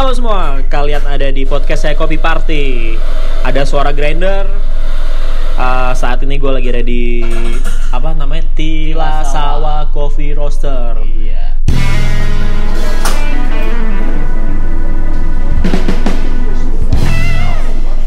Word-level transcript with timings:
Halo 0.00 0.16
semua, 0.16 0.64
kalian 0.72 1.04
ada 1.04 1.28
di 1.28 1.44
podcast 1.44 1.84
saya 1.84 1.92
Kopi 1.92 2.16
Party. 2.16 2.96
Ada 3.44 3.68
suara 3.68 3.92
grinder. 3.92 4.48
Uh, 5.60 5.92
saat 5.92 6.24
ini 6.24 6.40
gue 6.40 6.48
lagi 6.48 6.72
ada 6.72 6.80
di 6.80 7.20
apa 7.92 8.16
namanya 8.16 8.48
Tila 8.56 9.20
Sawa 9.28 9.92
Coffee 9.92 10.32
Roaster. 10.32 11.04
Iya. 11.04 11.60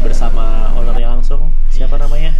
Bersama 0.02 0.74
ownernya 0.74 1.14
langsung. 1.14 1.54
Siapa 1.70 1.94
namanya? 1.94 2.34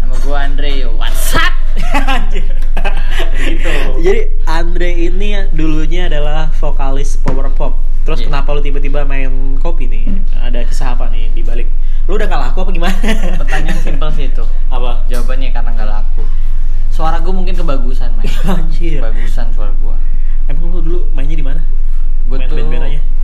Nama 0.00 0.16
gua 0.24 0.48
Andre. 0.48 0.88
What's 0.96 1.36
up? 1.36 1.52
gitu. 2.32 3.68
Jadi 4.00 4.20
Andre 4.48 4.96
ini 4.96 5.44
dulunya 5.52 6.08
adalah 6.08 6.48
vokalis 6.56 7.20
power 7.20 7.52
pop. 7.52 7.93
Terus 8.04 8.20
Iya. 8.20 8.26
kenapa 8.28 8.52
lu 8.52 8.60
tiba-tiba 8.60 9.00
main 9.02 9.32
kopi 9.56 9.88
nih? 9.88 10.04
Ada 10.36 10.64
kisah 10.64 10.92
apa 10.92 11.08
nih 11.08 11.32
di 11.32 11.40
balik? 11.40 11.68
Lu 12.04 12.14
udah 12.14 12.28
gak 12.28 12.40
laku 12.40 12.58
apa 12.62 12.70
gimana? 12.70 12.92
Pertanyaan 13.40 13.80
simpel 13.80 14.08
sih 14.12 14.28
itu. 14.28 14.44
apa? 14.68 15.08
Jawabannya 15.08 15.48
karena 15.50 15.70
nggak 15.72 15.88
laku. 15.88 16.22
Suara 16.92 17.18
gua 17.18 17.32
mungkin 17.32 17.56
kebagusan, 17.56 18.12
Mas. 18.14 18.28
Anjir. 18.46 19.00
Kebagusan 19.00 19.48
suara 19.50 19.72
gua. 19.80 19.96
Emang 20.46 20.68
lu 20.68 20.78
dulu 20.78 20.98
mainnya 21.10 21.34
di 21.34 21.42
mana? 21.42 21.64
Gua 22.28 22.38
Main 22.38 22.48
tuh 22.48 22.56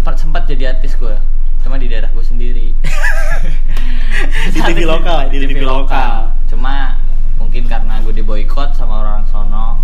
per- 0.01 0.16
sempat 0.16 0.48
jadi 0.48 0.73
artis 0.73 0.96
gua. 0.96 1.20
Cuma 1.60 1.76
di 1.76 1.87
daerah 1.87 2.09
gua 2.10 2.24
sendiri. 2.24 2.73
Di 4.52 4.60
TV 4.60 4.84
lokal, 4.84 5.30
di 5.30 5.38
TV 5.40 5.62
lokal. 5.62 6.28
Cuma 6.45 6.98
mungkin 7.38 7.65
karena 7.65 8.02
gue 8.02 8.12
diboykot 8.12 8.74
sama 8.74 9.01
orang 9.01 9.23
sono 9.24 9.80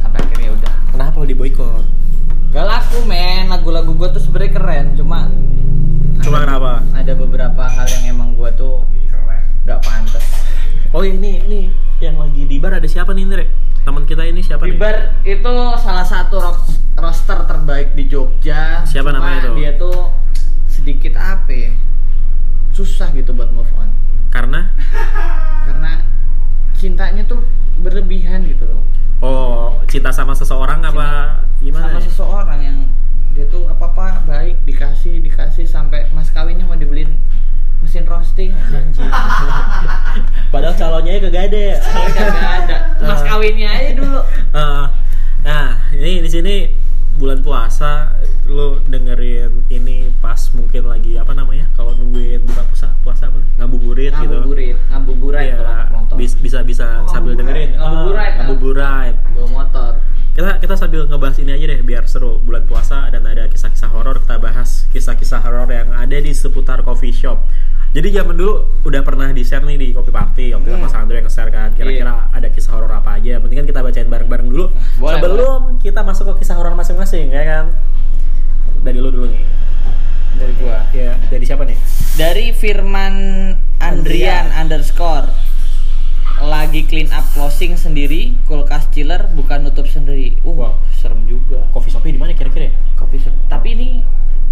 sampai 0.00 0.18
akhirnya 0.20 0.50
udah 0.52 0.72
Kenapa 0.90 1.14
lu 1.16 1.26
di 1.26 1.36
boykot? 1.36 1.84
Gak 2.50 2.66
laku 2.66 2.98
men, 3.06 3.46
lagu-lagu 3.46 3.94
gue 3.94 4.08
tuh 4.10 4.18
sebenarnya 4.18 4.52
keren, 4.52 4.86
cuma 4.98 5.30
Cuma 6.20 6.42
ada- 6.42 6.46
kenapa? 6.50 6.72
Ada 6.92 7.12
beberapa 7.14 7.62
hal 7.62 7.86
yang 7.86 8.18
emang 8.18 8.34
gue 8.34 8.50
tuh 8.52 8.84
gak 9.62 9.80
pantas. 9.80 10.24
Oh 10.90 11.00
ini 11.00 11.40
ini 11.40 11.60
yang 11.98 12.18
lagi 12.18 12.44
di 12.44 12.58
bar 12.58 12.74
ada 12.74 12.84
siapa 12.84 13.14
nih 13.14 13.22
Indre? 13.22 13.44
Teman 13.80 14.04
kita 14.04 14.26
ini 14.26 14.42
siapa 14.42 14.66
nih? 14.66 14.74
Bibar 14.74 14.96
itu 15.22 15.54
salah 15.78 16.02
satu 16.02 16.36
rock, 16.36 16.58
roster 16.98 17.46
terbaik 17.46 17.94
di 17.94 18.04
Jogja. 18.04 18.82
Siapa 18.82 19.08
Cuma 19.08 19.22
namanya 19.22 19.40
tuh? 19.46 19.54
Dia 19.54 19.70
tuh 19.78 19.98
sedikit 20.66 21.14
apa 21.14 21.48
ya? 21.48 21.70
Susah 22.72 23.08
gitu 23.12 23.30
buat 23.30 23.48
move 23.50 23.70
on. 23.78 23.88
Karena 24.28 24.74
Karena 25.70 26.02
cintanya 26.74 27.22
tuh 27.24 27.40
berlebihan 27.78 28.44
gitu 28.44 28.66
loh. 28.66 28.82
Oh 29.20 29.80
cinta 29.88 30.10
sama 30.12 30.32
seseorang 30.36 30.80
apa 30.84 31.40
gimana? 31.60 31.92
Sama 31.92 32.00
ya? 32.00 32.04
seseorang 32.08 32.60
yang 32.60 32.78
dia 33.30 33.46
tuh 33.46 33.70
apa-apa 33.70 34.26
baik 34.26 34.58
dikasih 34.66 35.22
dikasih 35.22 35.64
sampai 35.64 36.10
mas 36.10 36.34
kawinnya 36.34 36.66
mau 36.66 36.76
dibeliin 36.76 37.14
mesin 37.80 38.04
roasting. 38.04 38.52
Padahal 40.52 40.74
calonnya 40.76 41.16
kagak 41.22 41.48
ada 41.48 41.60
ya. 41.74 41.76
Kagak 41.80 42.50
ada. 42.64 42.76
Mas 43.00 43.22
kawinnya 43.24 43.68
aja 43.72 43.90
dulu. 43.96 44.20
Eh, 44.52 44.84
nah 45.46 45.80
ini 45.96 46.20
di 46.20 46.30
sini 46.30 46.56
bulan 47.12 47.40
puasa 47.40 48.14
lu 48.44 48.78
dengerin 48.84 49.66
ini 49.68 50.10
pas 50.16 50.38
mungkin 50.50 50.84
lagi 50.84 51.14
apa 51.14 51.30
namanya 51.30 51.68
kalau 51.72 51.92
nungguin 51.92 52.42
buka 52.42 52.62
puasa 52.66 52.86
puasa 53.00 53.24
apa 53.26 53.38
ngabuburit 53.56 54.12
gitu 54.12 54.30
Ngabuburit, 54.36 54.76
ngabuburit 54.86 55.48
kalau 55.52 55.68
anak 55.70 55.88
motor. 55.90 56.14
bis- 56.16 56.36
bisa 56.36 56.58
bisa 56.60 56.86
Oh, 56.98 57.06
sambil 57.06 57.34
ngabuburit. 57.34 57.38
dengerin 57.38 57.70
Ngabuburit, 57.74 58.16
Ah, 58.16 58.24
kan? 58.26 58.38
ngabuburit 58.40 59.14
Bawa 59.30 59.48
motor. 59.50 59.90
kita 60.30 60.50
kita 60.58 60.74
sambil 60.74 61.00
ngebahas 61.04 61.36
ini 61.38 61.50
aja 61.50 61.66
deh 61.68 61.80
biar 61.82 62.04
seru 62.04 62.38
bulan 62.38 62.64
puasa 62.64 63.08
dan 63.08 63.22
ada 63.22 63.44
kisah-kisah 63.46 63.90
horor 63.90 64.16
kita 64.18 64.36
bahas 64.36 64.88
kisah-kisah 64.88 65.40
horor 65.40 65.68
yang 65.68 65.90
ada 65.90 66.16
di 66.16 66.32
seputar 66.32 66.80
coffee 66.80 67.12
shop 67.12 67.44
jadi 67.90 68.08
zaman 68.14 68.34
dulu 68.34 68.54
udah 68.82 69.00
pernah 69.00 69.26
di 69.28 69.42
share 69.42 69.62
nih 69.62 69.74
di 69.74 69.88
kopi 69.90 70.08
party 70.08 70.52
waktu 70.52 70.62
itu 70.64 70.72
Hmm. 70.72 70.84
Mas 70.84 70.94
Andrew 70.94 71.14
yang 71.14 71.26
nge-share 71.26 71.50
kan 71.50 71.74
kira-kira 71.74 72.30
ada 72.30 72.48
kisah 72.48 72.72
horor 72.72 72.92
apa 72.92 73.16
aja 73.16 73.36
mendingan 73.36 73.64
kita 73.64 73.80
bacain 73.80 74.06
bareng-bareng 74.06 74.46
dulu 74.46 74.70
Boleh, 74.96 75.14
sebelum 75.16 75.60
kita 75.78 76.00
masuk 76.00 76.32
ke 76.32 76.40
kisah 76.40 76.54
horor 76.54 76.72
masing-masing 76.72 77.28
ya 77.28 77.42
kan 77.42 77.64
dari 78.80 78.96
lu 78.96 79.10
dulu 79.10 79.26
nih 79.26 79.42
Dari 80.32 80.54
gua. 80.56 80.78
ya 80.90 81.18
dari 81.26 81.42
siapa 81.42 81.62
nih 81.62 81.76
Dari 82.12 82.46
Firman 82.50 83.14
Andrian 83.78 84.48
underscore 84.52 85.28
lagi 86.40 86.82
clean 86.82 87.10
up 87.10 87.28
closing 87.30 87.76
sendiri, 87.76 88.32
kulkas 88.46 88.88
chiller 88.88 89.28
bukan 89.28 89.60
nutup 89.60 89.84
sendiri. 89.84 90.40
Uh, 90.40 90.56
Wow. 90.56 90.72
serem 90.90 91.28
juga. 91.28 91.68
coffee 91.68 91.90
shopnya 91.90 92.12
di 92.12 92.20
mana 92.20 92.32
kira-kira 92.32 92.68
ya? 92.68 92.74
Kopi 92.94 93.20
shop. 93.20 93.36
Tapi 93.46 93.68
ini 93.70 93.88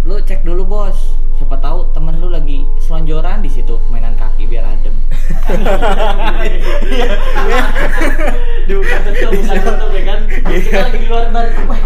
lu 0.07 0.15
cek 0.23 0.43
dulu 0.47 0.63
bos. 0.63 1.17
Siapa 1.39 1.55
tahu 1.63 1.87
temen 1.95 2.19
lu 2.19 2.27
lagi 2.27 2.67
selonjoran 2.83 3.39
di 3.39 3.47
situ 3.47 3.79
mainan 3.87 4.15
kaki 4.19 4.43
biar 4.47 4.67
adem. 4.67 4.95
Buka 8.69 8.97
tutup, 9.07 9.31
buka 9.33 9.55
tutup 9.63 9.89
ya 9.95 10.03
kan. 10.03 10.19
Kita 10.27 10.77
lagi 10.83 10.97
di 10.99 11.07
luar 11.07 11.31
bar, 11.31 11.47
wah 11.65 11.81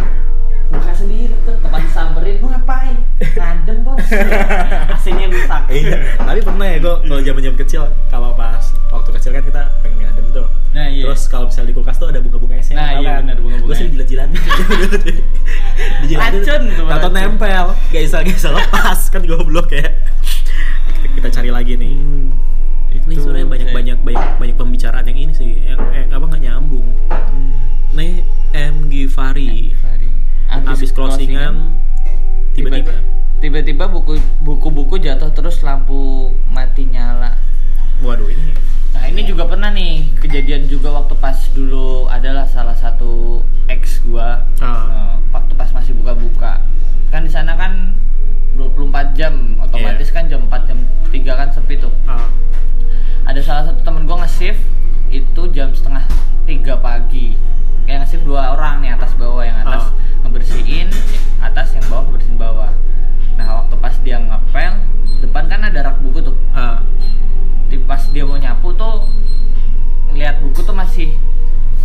buka 0.74 0.94
sendiri 0.97 1.38
tuh, 1.46 1.53
tempat 1.62 1.85
disamperin, 1.85 2.41
lu 2.41 2.50
ngapain? 2.50 2.97
Ngadem 3.22 3.78
bos. 3.85 4.01
AC-nya 4.97 5.30
rusak. 5.30 5.63
Iya, 5.69 6.18
tapi 6.18 6.40
pernah 6.41 6.66
ya 6.66 6.78
gue 6.81 6.95
kalau 7.06 7.22
zaman-zaman 7.22 7.57
kecil, 7.62 7.84
kalau 8.09 8.34
pas 8.34 8.72
waktu 9.03 9.19
kecil 9.19 9.31
kan 9.36 9.44
kita 9.44 9.62
pengen 9.84 9.97
ngadem 10.08 10.25
tuh. 10.31 10.47
Nah, 10.72 10.88
iya. 10.88 11.03
Terus 11.03 11.22
kalau 11.28 11.52
misalnya 11.52 11.69
di 11.69 11.75
kulkas 11.75 11.97
tuh 12.00 12.08
ada 12.08 12.19
bunga-bunga 12.24 12.56
esnya. 12.56 12.75
Nah, 12.80 12.90
iya, 13.03 13.12
benar, 13.19 13.36
bunga-bunga 13.44 13.75
Gue 13.75 13.75
sih 13.75 13.88
jilat-jilatin. 13.91 14.40
Dijilatin. 16.08 16.41
Tuh, 16.72 16.86
racun. 16.88 17.12
nempel, 17.12 17.68
gak 17.92 18.02
bisa 18.08 18.18
gak 18.24 18.31
bisa 18.31 18.50
lepas 18.56 19.00
kan 19.13 19.22
goblok 19.28 19.75
ya. 19.75 19.92
Kita, 20.88 21.08
kita 21.19 21.30
cari 21.36 21.50
lagi 21.52 21.75
nih. 21.75 21.94
Ini 22.96 23.12
Itu 23.12 23.28
sebenarnya 23.28 23.47
banyak 23.52 23.69
banyak 23.75 23.97
banyak 24.08 24.25
banyak 24.40 24.56
pembicaraan 24.56 25.03
yang 25.03 25.19
ini 25.19 25.34
sih, 25.36 25.52
yang 25.68 25.84
eh, 25.92 26.08
apa 26.08 26.24
nggak 26.24 26.42
nyambung. 26.47 26.88
Nih 27.92 28.24
MG 28.56 29.12
Fari 29.12 29.75
habis 30.47 30.96
closingan 30.96 31.75
tiba-tiba 32.56 32.94
tiba-tiba 33.44 33.92
buku 33.92 34.16
buku-buku 34.40 35.02
jatuh 35.03 35.36
terus 35.36 35.59
lampu 35.59 36.31
mati 36.47 36.88
nyala. 36.88 37.36
Waduh 38.03 38.28
ini 38.28 38.52
Nah 38.94 39.09
ini 39.09 39.25
juga 39.25 39.50
pernah 39.50 39.68
nih 39.68 40.06
kejadian 40.16 40.69
juga 40.69 40.94
waktu 40.94 41.18
pas 41.18 41.36
dulu 41.52 42.06
adalah 42.08 42.46
salah 42.46 42.72
satu 42.74 43.41
ex 43.66 44.00
gua 44.06 44.46
eh, 44.62 45.14
waktu 45.34 45.53
pas 45.56 45.66
masih 45.72 45.97
buka-buka. 45.97 46.62
Kan 47.09 47.25
di 47.25 47.31
sana 47.31 47.58
kan 47.58 47.97
24 48.53 49.18
jam 49.18 49.58
otomatis 49.58 50.08
Iya. 50.08 50.16
kan 50.16 50.24
jam 50.30 50.46
4 50.46 50.69
jam 50.69 50.78
3 51.09 51.34
kan 51.34 51.50
sepi 51.50 51.81
tuh. 51.81 51.90
Ah, 52.06 52.30
ada 53.25 53.42
salah 53.42 53.66
satu 53.66 53.81
temen 53.81 54.06
gua 54.06 54.22
nge-shift 54.22 54.62
itu 55.09 55.42
jam 55.50 55.74
setengah 55.74 56.06
tiga 56.46 56.78
pagi. 56.78 57.34
Kayak 57.84 58.06
nge-shift 58.06 58.24
dua 58.24 58.53
orang 58.53 58.86
nih 58.86 58.94
atas 58.94 59.18
bawah 59.18 59.42
yang 59.42 59.58
atas 59.58 59.90
Ah. 59.90 60.22
ngebersihin 60.22 60.88
atas 61.42 61.74
yang 61.74 61.86
bawah 61.90 62.08
ngebersihin 62.08 62.38
bawah 62.38 62.69
nah 63.33 63.61
waktu 63.61 63.75
pas 63.77 63.95
dia 63.99 64.17
ngepel 64.17 64.73
depan 65.21 65.44
kan 65.47 65.59
ada 65.63 65.79
rak 65.83 65.97
buku 65.99 66.19
tuh. 66.21 66.35
Ah. 66.51 66.83
di 67.67 67.81
pas 67.81 68.01
dia 68.09 68.21
mau 68.21 68.38
nyapu 68.38 68.69
tuh 68.75 69.01
ngeliat 70.11 70.38
buku 70.39 70.61
tuh 70.61 70.75
masih 70.75 71.17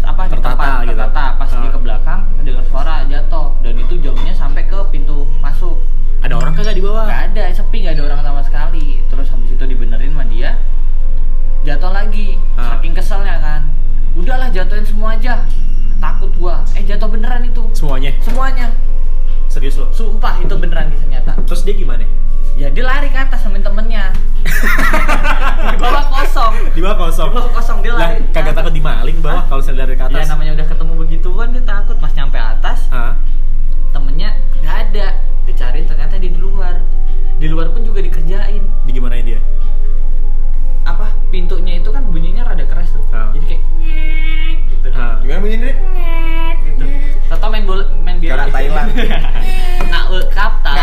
apa 0.04 0.28
Tertata 0.28 0.52
tempat 0.52 0.70
gitu. 0.84 0.88
tertata. 0.92 1.24
Pas 1.36 1.48
Ah. 1.48 1.60
dia 1.60 1.70
ke 1.70 1.80
belakang 1.80 2.20
dengar 2.42 2.64
suara 2.66 2.94
jatuh. 3.04 3.46
Dan 3.62 3.74
itu 3.78 3.94
jauhnya 3.98 4.32
sampai 4.32 4.64
ke 4.64 4.76
pintu 4.90 5.24
masuk. 5.40 5.80
Ada 6.20 6.34
orang 6.34 6.52
kagak 6.52 6.74
di 6.74 6.82
bawah? 6.82 7.06
Nggak 7.06 7.22
ada 7.32 7.44
sepi 7.50 7.76
nggak 7.82 7.94
ada 7.96 8.02
orang 8.04 8.20
sama 8.20 8.42
sekali. 8.42 8.86
Terus 9.06 9.26
habis 9.30 9.50
itu 9.50 9.64
dibenerin 9.64 10.12
sama 10.12 10.24
dia 10.26 10.50
jatuh 11.64 11.92
lagi. 11.94 12.36
Ah. 12.54 12.76
saking 12.76 12.92
keselnya 12.92 13.38
kan. 13.40 13.60
Udahlah 14.12 14.50
jatuhin 14.50 14.84
semua 14.84 15.14
aja. 15.14 15.46
Takut 15.98 16.30
gua. 16.36 16.62
Eh 16.74 16.84
jatuh 16.84 17.08
beneran 17.08 17.42
itu. 17.42 17.64
Semuanya? 17.72 18.12
Semuanya 18.20 18.66
serius 19.48 19.80
lo 19.80 19.88
sumpah 19.90 20.38
itu 20.44 20.54
beneran 20.54 20.92
kisah 20.92 21.08
nyata. 21.08 21.32
Terus 21.48 21.64
dia 21.64 21.74
gimana? 21.74 22.04
Ya 22.58 22.68
dia 22.68 22.84
lari 22.84 23.08
ke 23.08 23.18
atas 23.18 23.40
sama 23.40 23.58
temennya. 23.58 24.12
Di 25.72 25.76
bawah 25.80 26.04
kosong. 26.10 26.54
Di 26.74 26.80
bawah 26.82 26.96
di 26.96 27.02
kosong 27.08 27.28
bawah 27.32 27.52
kosong 27.56 27.78
dia 27.80 27.92
lah 27.96 28.00
lari 28.12 28.28
kagak 28.34 28.54
takut 28.54 28.74
dimaling 28.74 29.18
bawah 29.24 29.46
kalau 29.48 29.60
misalnya 29.64 29.88
dari 29.88 29.94
ke 29.96 30.04
atas. 30.04 30.20
Ya 30.20 30.26
namanya 30.30 30.52
udah 30.58 30.66
ketemu 30.68 30.92
begituan 31.00 31.48
dia 31.54 31.64
takut. 31.64 31.96
Pas 31.98 32.12
nyampe 32.12 32.38
atas 32.38 32.78
ah 32.92 33.14
temennya 33.90 34.36
nggak 34.62 34.76
ada. 34.90 35.08
Dicariin 35.48 35.86
ternyata 35.88 36.20
dia 36.20 36.30
di 36.30 36.40
luar. 36.40 36.76
Di 37.38 37.46
luar 37.46 37.70
pun 37.72 37.86
juga 37.86 38.04
dikerjain. 38.04 38.62
Di 38.84 38.90
gimanain 38.90 39.24
dia? 39.24 39.40
Apa? 40.82 41.14
Pintunya 41.30 41.78
itu 41.78 41.88
kan 41.94 42.04
bunyinya 42.10 42.42
rada 42.42 42.66
keras 42.66 42.90
tuh. 42.90 43.04
Ah. 43.14 43.30
jadi 43.32 43.46
kayak 43.54 43.62
gitu. 44.74 44.88
Ah. 44.92 45.22
Gimana 45.22 45.40
bunyi 45.40 45.56
Gitu 46.78 46.86
Tato 47.28 47.46
main 47.52 47.64
bola 47.66 47.84
main 48.00 48.16
biola 48.22 48.46
orang 48.46 48.50
Thailand. 48.54 48.88
nak 49.92 50.04
kap 50.32 50.52
tak 50.64 50.76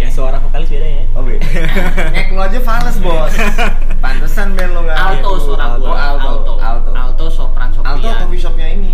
ya 0.00 0.08
suara 0.10 0.38
vokalis 0.42 0.70
beda 0.70 0.88
ya 0.88 1.04
Oh 1.14 1.22
beda. 1.22 1.44
Ngek 2.14 2.26
lu 2.34 2.40
aja 2.40 2.58
fals 2.62 2.96
bos. 3.02 3.34
Pantesan 4.04 4.56
band 4.56 4.72
lu 4.74 4.80
nggak. 4.86 4.96
alto 4.96 5.30
suara 5.38 5.64
Alto, 5.76 5.82
gua 5.84 5.94
alto, 5.98 6.28
alto 6.30 6.52
alto. 6.58 6.90
alto 6.94 7.24
sopran 7.30 7.68
Alto 7.70 7.82
sopian 7.84 8.14
coffee 8.24 8.40
shopnya 8.40 8.66
ini 8.72 8.92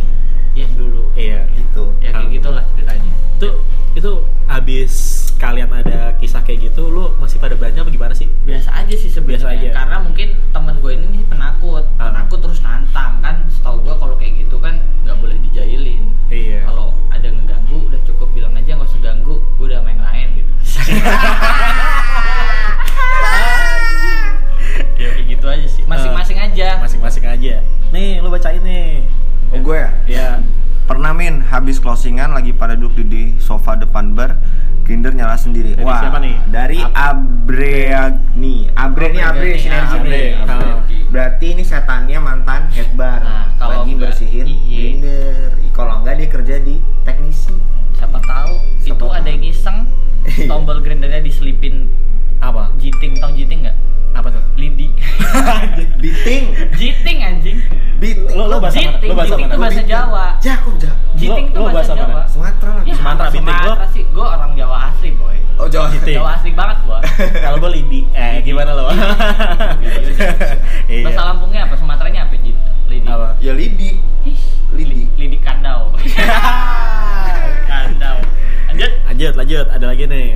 yang 0.56 0.72
dulu. 0.72 1.12
Iya. 1.12 1.44
Gitu. 1.52 1.84
Ya 2.00 2.10
kayak 2.16 2.28
um, 2.28 2.32
gitulah 2.32 2.64
ceritanya. 2.72 3.12
Itu 3.36 3.48
itu 3.96 4.12
abis 4.48 4.92
kalian 5.36 5.68
ada 5.68 6.16
kisah 6.16 6.40
kayak 6.40 6.72
gitu 6.72 6.88
lu 6.88 7.12
masih 7.20 7.36
pada 7.36 7.52
banyak 7.56 7.84
apa 7.84 7.92
gimana 7.92 8.14
sih? 8.16 8.28
Biasa 8.48 8.72
aja 8.72 8.94
sih 8.96 9.12
sebenarnya. 9.12 9.72
Karena 9.76 10.00
mungkin 10.00 10.32
temen 10.50 10.80
gue 10.80 10.92
ini 10.96 11.20
penakut. 11.28 11.84
Um. 12.00 12.08
penakut 12.12 12.38
terus 12.40 12.60
nantang 12.64 13.20
kan. 13.20 13.44
Setahu 13.52 13.84
gue 13.84 13.94
kalau 14.00 14.16
kayak 14.16 14.40
gitu 14.40 14.56
kan 14.56 14.80
nggak 15.04 15.16
boleh 15.20 15.36
dijailin. 15.44 16.08
Iya. 16.32 16.64
Kalau 16.64 16.96
ada 17.12 17.28
ngeganggu 17.28 17.92
udah 17.92 18.00
cukup 18.08 18.28
bilang 18.32 18.56
aja 18.56 18.72
nggak 18.72 18.88
usah 18.88 19.00
ganggu 19.04 19.36
gue 19.60 19.66
udah 19.68 19.80
main 19.84 20.00
lain 20.00 20.28
gitu. 20.40 20.52
Ya 24.96 25.12
kayak 25.12 25.28
gitu 25.28 25.46
aja 25.46 25.66
sih. 25.68 25.84
Masing-masing 25.84 26.38
eh, 26.40 26.46
aja. 26.48 26.68
masing-masing 26.80 27.24
aja. 27.28 27.54
Nih 27.92 28.16
lu 28.24 28.32
bacain 28.32 28.64
nih 28.64 29.04
habis 31.56 31.82
closingan 31.82 32.30
lagi 32.30 32.54
pada 32.54 32.78
duduk 32.78 33.06
di 33.10 33.34
sofa 33.42 33.74
depan 33.74 34.14
bar, 34.14 34.38
Grinder 34.86 35.10
nyala 35.10 35.34
sendiri. 35.34 35.74
Dari 35.74 35.82
Wah, 35.82 35.98
siapa 35.98 36.18
nih? 36.22 36.36
Dari 36.46 36.78
Abreagni. 36.78 38.70
Abre 38.70 39.06
nih 39.10 39.22
Abre. 39.24 39.50
Abre. 39.58 40.22
Abre. 40.38 40.46
Ah. 40.46 40.78
Berarti 41.10 41.46
ini 41.58 41.62
setannya 41.66 42.18
mantan 42.22 42.70
head 42.70 42.94
bar. 42.94 43.18
Nah, 43.18 43.50
kalau 43.58 43.82
lagi 43.82 43.98
enggak, 43.98 44.14
bersihin 44.14 44.46
iya. 44.46 44.62
Grinder. 44.62 45.48
Kalau 45.74 45.92
enggak 46.02 46.14
dia 46.22 46.28
kerja 46.30 46.56
di 46.62 46.76
teknisi. 47.02 47.54
Siapa 47.96 48.20
tahu 48.22 48.52
Siapa 48.84 48.94
itu 48.94 49.06
ada 49.10 49.24
tahu. 49.24 49.32
yang 49.32 49.42
iseng 49.42 49.78
Iya. 50.26 50.50
tombol 50.50 50.82
grindernya 50.82 51.22
diselipin 51.22 51.86
Apa? 52.42 52.74
jiting, 52.82 53.16
tau 53.22 53.30
jiting 53.30 53.62
nggak? 53.62 53.76
Apa 54.14 54.28
tuh? 54.30 54.42
Lidi. 54.56 54.88
Beating. 56.02 56.44
jiting 56.76 57.18
anjing. 57.20 57.58
Beating. 57.98 58.32
Lo- 58.32 58.48
lo 58.48 58.56
bahasa 58.60 58.78
mana? 58.78 58.96
Jiting, 58.96 59.10
Lo 59.10 59.14
bahasa 59.16 59.34
jiting 59.34 59.48
mana? 59.48 59.54
itu 59.54 59.60
bahasa. 59.60 59.82
Jawa. 59.82 60.24
Jago, 60.40 60.70
jago. 60.78 60.96
Jiting 61.16 61.46
Lo- 61.46 61.50
itu 61.50 61.58
lo 61.58 61.68
bahasa 61.72 61.92
bahasa 61.92 61.94
mana? 61.96 62.12
Jawa. 62.12 62.24
Sumatera 62.30 62.70
lagi. 62.76 62.88
Ya, 62.88 62.94
Sumatera, 62.96 63.28
Binting, 63.28 63.46
lo? 63.46 63.64
Sumatera 63.66 63.86
sih. 63.90 64.02
Gue 64.12 64.26
orang 64.26 64.50
Jawa 64.54 64.76
asli, 64.88 65.10
boy. 65.16 65.36
Oh, 65.56 65.68
Jawa. 65.68 65.86
Jawa 65.96 66.30
asli 66.36 66.50
banget 66.52 66.76
gua. 66.84 66.98
Kalau 67.44 67.56
gue 67.58 67.70
Lidi. 67.72 68.00
Eh, 68.12 68.34
gimana 68.42 68.70
lo? 68.72 68.84
Iya. 70.86 71.02
Bahasa 71.02 71.22
Lampungnya 71.26 71.60
apa? 71.66 71.74
Sumateranya 71.76 72.20
apa? 72.28 72.34
Jit? 72.38 72.56
Lidi. 72.86 73.06
Apa? 73.08 73.34
Ya 73.42 73.52
Lidi. 73.52 73.98
Ih, 74.24 74.38
Lidi. 74.72 75.04
Lidi 75.18 75.36
kandau. 75.42 75.90
kandau. 77.66 78.16
Lanjut. 78.70 78.92
lanjut, 79.08 79.32
lanjut. 79.34 79.66
Ada 79.68 79.84
lagi 79.88 80.04
nih. 80.06 80.26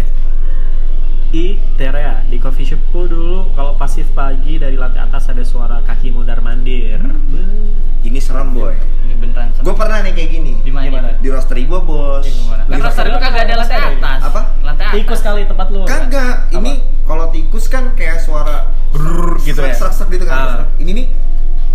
I 1.31 1.55
Terea 1.79 2.27
di 2.27 2.43
coffee 2.43 2.67
shopku 2.67 3.07
dulu 3.07 3.55
kalau 3.55 3.79
pasif 3.79 4.11
pagi 4.19 4.59
dari 4.59 4.75
lantai 4.75 5.07
atas 5.07 5.31
ada 5.31 5.47
suara 5.47 5.79
kaki 5.87 6.11
mondar 6.11 6.43
mandir. 6.43 6.99
Hmm. 6.99 7.71
Ini 8.03 8.19
serem 8.19 8.51
boy. 8.51 8.75
Ini 9.07 9.15
beneran 9.15 9.55
serem. 9.55 9.63
Gue 9.63 9.75
pernah 9.79 10.03
nih 10.03 10.11
kayak 10.11 10.31
gini. 10.35 10.53
Di 10.59 10.73
mana? 10.75 11.15
Di 11.23 11.29
roastery 11.31 11.71
gue 11.71 11.81
bos. 11.87 12.27
Di 12.27 12.35
kan 12.51 12.83
roster 12.83 13.07
roastery 13.07 13.11
lu 13.15 13.19
kagak 13.23 13.43
ada 13.47 13.55
lantai 13.63 13.79
atas. 13.79 14.21
Apa? 14.27 14.41
Lantai 14.67 14.85
atas. 14.91 14.95
Tikus 14.99 15.21
kali 15.23 15.43
tempat 15.47 15.67
lu. 15.71 15.81
Kagak. 15.87 16.35
Ini 16.51 16.73
kalau 17.07 17.27
tikus 17.31 17.65
kan 17.71 17.95
kayak 17.95 18.19
suara 18.27 18.67
brrr 18.91 19.39
gitu 19.47 19.63
ya. 19.63 19.71
Serak-serak 19.71 20.11
gitu 20.11 20.25
kan. 20.27 20.35
Ah. 20.35 20.67
Ini 20.83 20.91
nih 20.91 21.07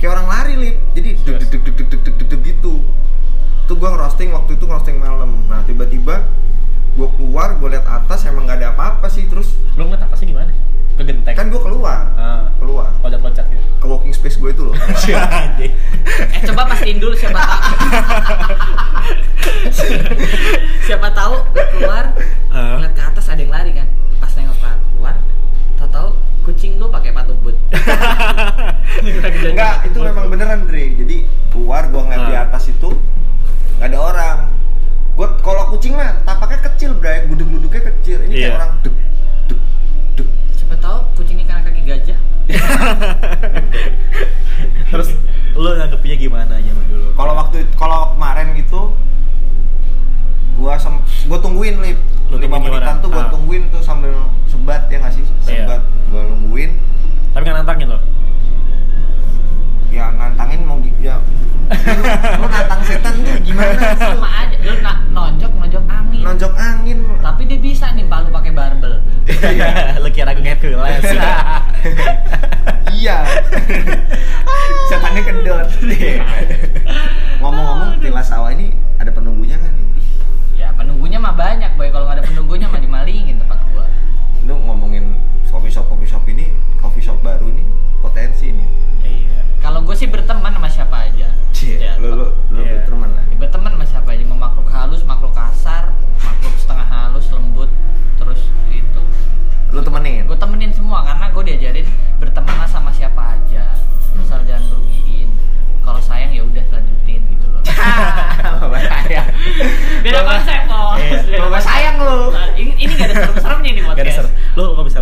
kayak 0.03 0.11
orang 0.19 0.27
lari 0.27 0.53
lip. 0.59 0.75
Jadi 0.99 1.09
deg 1.23 1.35
deg 1.47 1.61
deg 1.63 1.75
deg 1.79 2.01
deg 2.03 2.27
deg 2.27 2.41
gitu. 2.43 2.83
Itu 3.65 3.73
gua 3.75 3.89
ngerosting 3.91 4.29
waktu 4.29 4.51
itu 4.53 4.63
ngerosting 4.63 4.97
malam. 4.97 5.41
Nah, 5.45 5.65
tiba-tiba 5.65 6.21
gua 6.93 7.09
keluar, 7.11 7.49
gua 7.55 7.69
lihat 7.71 7.83
atas 7.83 8.23
emang 8.23 8.45
nggak 8.45 8.57
ada 8.59 8.67
apa-apa 8.71 9.07
sih. 9.07 9.25
Terus 9.25 9.57
Lu 9.73 9.85
ngeliat 9.85 10.05
apa 10.05 10.15
sih 10.15 10.25
gimana? 10.25 10.53
Kegentek. 10.95 11.33
kan 11.33 11.49
gua 11.49 11.61
keluar. 11.61 11.99
Ah. 12.13 12.47
Keluar 12.55 12.87
loncat-loncat 13.01 13.45
gitu. 13.47 13.63
ke 13.75 13.85
walking 13.85 14.09
space 14.11 14.37
gue 14.37 14.49
itu 14.49 14.63
loh. 14.63 14.73
Anjing. 15.35 15.73
Eh 16.31 16.41
coba 16.41 16.65
pastiin 16.67 16.97
dulu 16.97 17.13
siapa 17.13 17.35
tahu. 17.35 17.61
siapa 20.81 21.07
tahu 21.11 21.35
lu 21.51 21.63
keluar 21.71 22.05
Ah. 22.47 22.79
ngeliat 22.79 22.93
ke 22.93 23.03
atas 23.03 23.25
ada 23.27 23.37
yang 23.37 23.51
lari 23.51 23.75
kan. 23.75 23.83
Pas 24.15 24.31
nengok 24.31 24.55
ke 24.55 24.69
keluar, 24.89 25.15
tau 25.75 25.89
tahu 25.91 26.09
kucing 26.45 26.79
lu 26.79 26.87
pakai 26.87 27.11
sepatu 27.11 27.35
boot. 27.43 27.57
Enggak, 29.43 29.75
itu 29.83 29.97
memang 29.99 30.31
beneran 30.31 30.63
Dre. 30.63 30.95
Jadi 30.95 31.17
keluar 31.51 31.91
gua 31.91 32.01
ngeliat 32.05 32.23
di 32.23 32.33
Ah. 32.33 32.47
atas 32.47 32.54
kucing 35.75 35.91
mah 35.91 36.23
tapaknya 36.23 36.59
kecil, 36.71 36.95
Bray. 36.95 37.27
Gudeg-gudegnya 37.27 37.81
kecil. 37.91 38.17
Ini 38.23 38.31
kayak 38.31 38.47
Iya. 38.47 38.55
orang 38.55 38.71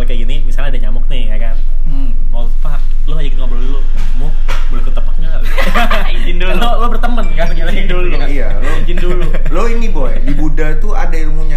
misalnya 0.04 0.20
kayak 0.20 0.20
gini, 0.28 0.36
misalnya 0.44 0.68
ada 0.76 0.80
nyamuk 0.84 1.04
nih 1.08 1.22
ya 1.32 1.36
kan. 1.40 1.56
hmm. 1.88 2.10
Mau 2.28 2.44
pak, 2.60 2.80
lu 3.08 3.14
ajakin 3.16 3.38
ngobrol 3.40 3.60
dulu. 3.60 3.80
Mau 4.20 4.28
boleh 4.68 4.82
ketepak 4.84 5.14
nggak? 5.16 5.40
izin 6.20 6.36
dulu 6.40 6.52
Lo, 6.60 6.68
lo 6.84 6.86
berteman 6.92 7.26
kan? 7.32 7.48
Izin 7.56 7.88
dulu. 7.88 8.08
Kan? 8.20 8.28
iya 8.28 8.48
lu 8.60 8.70
izin 8.84 8.98
dulu 9.00 9.24
lo 9.52 9.62
ini 9.70 9.88
boy 9.88 10.12
di 10.24 10.32
Buddha 10.36 10.76
tuh 10.76 10.92
ada 10.92 11.16
ilmunya 11.16 11.56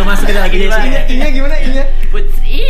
Gue 0.00 0.08
masukin 0.08 0.32
lagi 0.34 0.56
di 0.56 0.64
sini. 0.64 0.86
Inya, 0.88 1.00
inya 1.06 1.28
gimana 1.28 1.56
inya? 1.60 1.84
Putri 2.08 2.64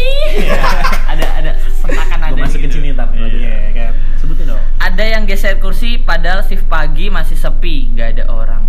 ada 1.07 1.27
ada 1.33 1.51
sentakan 1.73 2.19
ada 2.21 2.35
Gue 2.35 2.43
masukin 2.43 2.67
gitu. 2.67 2.75
sini 2.77 2.91
nih 2.91 2.99
lagunya 2.99 3.51
ya 3.55 3.71
kan. 3.73 3.93
Sebutin 4.19 4.45
dong. 4.47 4.63
ada 4.77 5.05
yang 5.07 5.23
geser 5.25 5.55
kursi 5.57 5.95
padahal 5.97 6.43
shift 6.43 6.67
pagi 6.67 7.07
masih 7.07 7.39
sepi 7.39 7.95
nggak 7.95 8.19
ada 8.19 8.25
orang. 8.27 8.67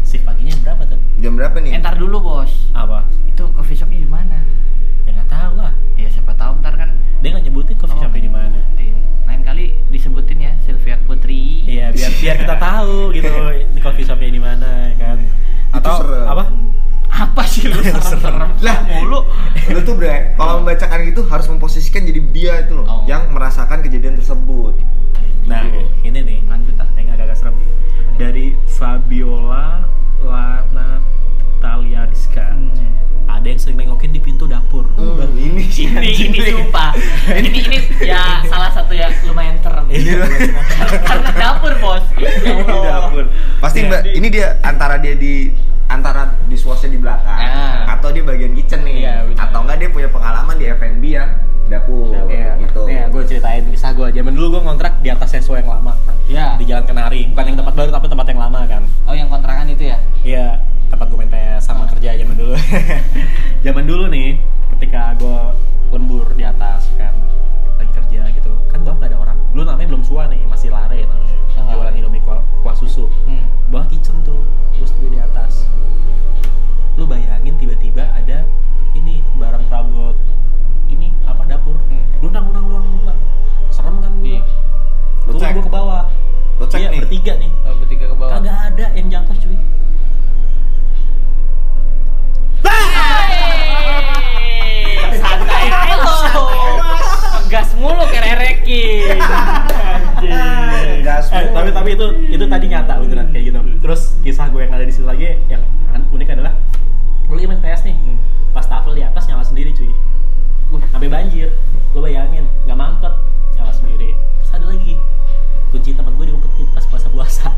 Shift 0.00 0.22
paginya 0.22 0.54
berapa 0.62 0.82
tuh? 0.86 0.98
Jam 1.18 1.34
berapa 1.34 1.58
nih? 1.58 1.74
entar 1.74 1.98
dulu 1.98 2.22
bos 2.22 2.70
Apa? 2.70 3.02
itu 3.26 3.42
coffee 3.50 3.74
shopnya 3.74 3.98
di 3.98 4.06
mana 4.06 4.38
Ya 5.02 5.10
nggak 5.12 5.26
tahu 5.26 5.52
lah. 5.58 5.74
ya 5.98 6.06
siapa 6.06 6.30
tahu 6.32 6.62
ntar 6.62 6.78
kan 6.78 6.94
Dia 7.18 7.34
nggak 7.34 7.44
nyebutin 7.44 7.74
coffee 7.74 7.98
shopnya 7.98 8.22
di 8.22 8.30
mana. 8.30 8.58
lain 9.26 9.42
kali 9.42 9.74
disebutin 9.90 10.38
ya 10.38 10.54
Sylvia 10.62 10.94
Putri 11.02 11.66
Iya, 11.66 11.90
biar 11.90 12.10
biar 12.14 12.36
kita 12.38 12.54
tahu 12.56 13.10
gitu 13.10 13.26
ini 13.66 13.80
coffee 13.82 14.06
shopnya 14.06 14.30
di 14.30 14.38
mana 14.38 14.94
kan. 14.94 15.18
Atau 15.74 16.06
apa? 16.22 16.44
Apa 17.16 17.42
sih 17.44 17.64
lu 17.64 17.80
serem 17.96 18.52
Lah. 18.60 18.84
mulu 18.84 19.24
Lu 19.66 19.80
tuh 19.80 19.94
bre, 19.94 20.36
kalau 20.36 20.60
membacakan 20.60 21.00
gitu 21.02 21.24
harus 21.24 21.46
memposisikan 21.46 22.04
jadi 22.04 22.20
dia 22.28 22.52
itu 22.60 22.76
loh 22.76 22.86
Oh. 22.86 23.02
yang 23.04 23.26
merasakan 23.30 23.80
kejadian 23.80 24.14
tersebut. 24.14 24.76
Nah, 25.44 25.64
Gitu. 25.64 25.80
ini 26.04 26.18
nih 26.20 26.38
lanjut 26.44 26.76
ah 26.76 26.88
yang 26.94 27.08
agak-agak 27.10 27.36
serem 27.36 27.54
nih. 27.56 27.70
Dari 28.14 28.46
Fabiola 28.68 29.86
Lana 30.18 31.00
Talia 31.56 32.04
Rizka. 32.04 32.46
Ada 33.26 33.46
yang 33.46 33.58
sering 33.58 33.76
nengokin 33.76 34.10
di 34.10 34.18
pintu 34.18 34.44
dapur. 34.44 34.86
Hmm, 34.92 35.22
ini 35.34 35.66
sih 35.66 35.86
ini 35.86 36.08
ini 36.26 36.38
sumpah 36.46 36.94
ini 37.28 37.58
ini 37.60 37.78
ya 38.00 38.40
salah 38.44 38.70
satu 38.70 38.90
yang 38.90 39.10
lumayan 39.24 39.58
serem 39.60 39.86
Iya. 39.88 40.24
Karena 41.00 41.30
dapur 41.32 41.72
bos. 41.78 42.04
Ya 42.14 42.30
di 42.32 42.64
dapur 42.64 43.24
pasti 43.58 43.78
Iya. 43.80 43.88
mbak 43.88 44.00
ini 44.10 44.26
dia 44.28 44.46
antara 44.60 44.96
dia 44.96 45.14
di 45.14 45.50
antara 45.86 46.22
di 46.44 46.54
swasnya 46.54 46.90
di 46.90 46.98
belakang 46.98 47.38
Ah. 47.38 47.94
atau 47.94 48.10
dia 48.10 48.22
bagian 48.22 48.52
kitchen 48.52 48.82
nih 48.82 48.96
Iya, 49.02 49.14
atau 49.36 49.62
enggak 49.62 49.76
dia 49.78 49.88
punya 49.88 50.08
pengalaman 50.08 50.54
di 50.54 50.66
F&B 50.66 51.04
yang 51.08 51.30
dapur 51.66 52.14
Iya, 52.26 52.58
gitu 52.60 52.82
Iya, 52.86 53.02
gue 53.06 53.22
ceritain 53.24 53.64
kisah 53.66 53.90
gue. 53.92 54.08
Zaman 54.12 54.32
dulu 54.32 54.46
gue 54.52 54.62
ngontrak 54.62 54.98
di 55.00 55.08
atas 55.08 55.30
sesuatu 55.32 55.58
yang 55.58 55.70
lama. 55.72 55.92
Ya. 56.26 56.54
Di 56.54 56.64
Jalan 56.64 56.84
Kenari, 56.84 57.26
bukan 57.28 57.44
yang 57.44 57.58
tempat 57.60 57.74
baru 57.74 57.90
tapi 57.90 58.06
tempat 58.06 58.26
yang 58.26 58.40
lama 58.40 58.60
kan. 58.64 58.82
Oh 59.04 59.12
yang 59.12 59.26
kontrakan 59.26 59.66
itu 59.68 59.84
ya? 59.84 59.98
Iya, 60.22 60.46
tempat 60.88 61.06
gue 61.06 61.16
main 61.16 61.26
PS 61.28 61.62
sama 61.64 61.86
Ah. 61.86 61.90
kerja 61.90 62.14
zaman 62.14 62.34
dulu. 62.36 62.54
zaman 63.66 63.84
dulu 63.84 64.04
nih, 64.08 64.28
ketika 64.74 65.14
gue 65.16 65.38
lembur 65.90 66.26
di 66.32 66.42
atas 66.42 66.90
kan, 66.94 67.14
lagi 67.76 67.92
kerja 67.94 68.26
gitu, 68.32 68.50
kan 68.68 68.82
bawah 68.82 68.98
gak 69.00 69.10
ada 69.10 69.18
orang. 69.20 69.36
Dulu 69.50 69.62
namanya 69.64 69.88
belum 69.88 70.02
sua 70.02 70.26
nih, 70.26 70.42
masih 70.44 70.70
lare 70.70 71.02
namanya. 71.02 71.36
Ah. 71.56 71.70
Jualan 71.72 71.94
Indomie 71.94 72.22
kuah, 72.22 72.38
kuah 72.62 72.74
susu. 72.74 73.06
Hmm. 73.24 73.42
Bawah 73.68 73.86
kitchen 73.86 74.14
tuh, 74.22 74.38
ada 78.12 78.38
ini 78.92 79.20
barang 79.34 79.64
perabot 79.66 80.16
ini 80.86 81.10
apa 81.22 81.42
dapur. 81.44 81.76
Hmm. 81.86 82.04
Lunang, 82.20 82.44
lunang, 82.48 82.64
lunang, 82.66 82.92
lunang. 82.96 83.18
Serem 83.68 83.98
kan? 83.98 84.12
Iya. 84.20 84.40
Lu 85.26 85.32
Turun 85.32 85.40
cek. 85.40 85.52
gue 85.52 85.64
ke 85.64 85.72
bawah. 85.72 86.04
Lu 86.56 86.64
cek 86.64 86.80
iya, 86.80 86.88
nih. 86.88 87.00
bertiga 87.02 87.32
nih. 87.36 87.50
Oh, 87.62 87.74
bertiga 87.76 88.04
ke 88.06 88.16
bawah. 88.16 88.32
Kagak 88.38 88.56
ada 88.70 88.86
yang 88.94 89.06
jatuh 89.08 89.36
cuy. 89.36 89.56
Santai 95.16 95.64
lo. 95.96 96.16
Gas 97.46 97.70
mulu 97.78 98.04
kererekin. 98.10 99.18
Gas 101.00 101.26
Eh, 101.30 101.40
mulu. 101.40 101.54
tapi 101.54 101.70
tapi 101.70 101.88
itu 101.94 102.06
itu 102.28 102.44
tadi 102.44 102.66
nyata 102.66 102.92
beneran 102.98 103.28
kayak 103.30 103.44
gitu. 103.46 103.58
Terus 103.80 104.00
kisah 104.20 104.46
gue 104.50 104.66
yang 104.66 104.72
ada 104.74 104.82
di 104.82 104.92
situ 104.92 105.06
lagi 105.06 105.38
yang 105.46 105.62
an- 105.92 106.08
unik 106.10 106.28
adalah 106.32 106.52
gue 107.26 107.34
lagi 107.34 107.48
main 107.50 107.60
PS 107.60 107.82
nih. 107.86 107.94
Hmm. 107.94 108.16
Pas 108.54 108.64
tafel 108.64 108.92
di 108.96 109.02
atas 109.02 109.26
nyala 109.26 109.42
sendiri 109.42 109.74
cuy. 109.74 109.90
Uh. 110.70 110.82
Sampai 110.94 111.10
banjir. 111.10 111.50
Lo 111.94 112.04
bayangin, 112.04 112.46
nggak 112.68 112.78
mampet, 112.78 113.14
nyala 113.58 113.72
sendiri. 113.74 114.14
Terus 114.42 114.50
ada 114.54 114.66
lagi 114.68 114.94
kunci 115.74 115.90
teman 115.96 116.14
gue 116.14 116.26
diumpetin 116.30 116.66
pas 116.72 116.84
puasa-puasa. 116.86 117.50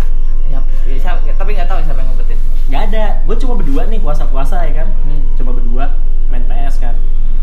Ya, 0.48 0.64
ya, 0.88 0.96
siapa- 0.96 1.22
ya, 1.28 1.36
tapi 1.36 1.52
nggak 1.52 1.68
tahu 1.68 1.84
siapa 1.84 2.00
yang 2.00 2.08
ngumpetin. 2.14 2.38
Nggak 2.72 2.82
ada. 2.88 3.04
Gue 3.28 3.36
cuma 3.36 3.54
berdua 3.60 3.82
nih 3.84 4.00
puasa-puasa 4.00 4.64
ya 4.64 4.72
kan. 4.84 4.88
Hmm. 5.04 5.20
Cuma 5.36 5.52
berdua 5.52 5.92
main 6.32 6.44
PS 6.48 6.80
kan. 6.80 6.96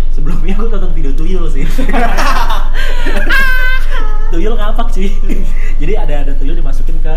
Sebelumnya 0.10 0.55
gue 0.58 0.70
tonton 0.72 0.94
video 0.96 1.12
tuyul 1.13 1.46
sih. 1.51 1.67
tuyul 4.34 4.58
ngapak 4.58 4.88
cuy. 4.89 5.10
Jadi 5.77 5.94
ada 5.94 6.15
ada 6.25 6.32
tuyul 6.34 6.55
dimasukin 6.58 6.98
ke 7.03 7.15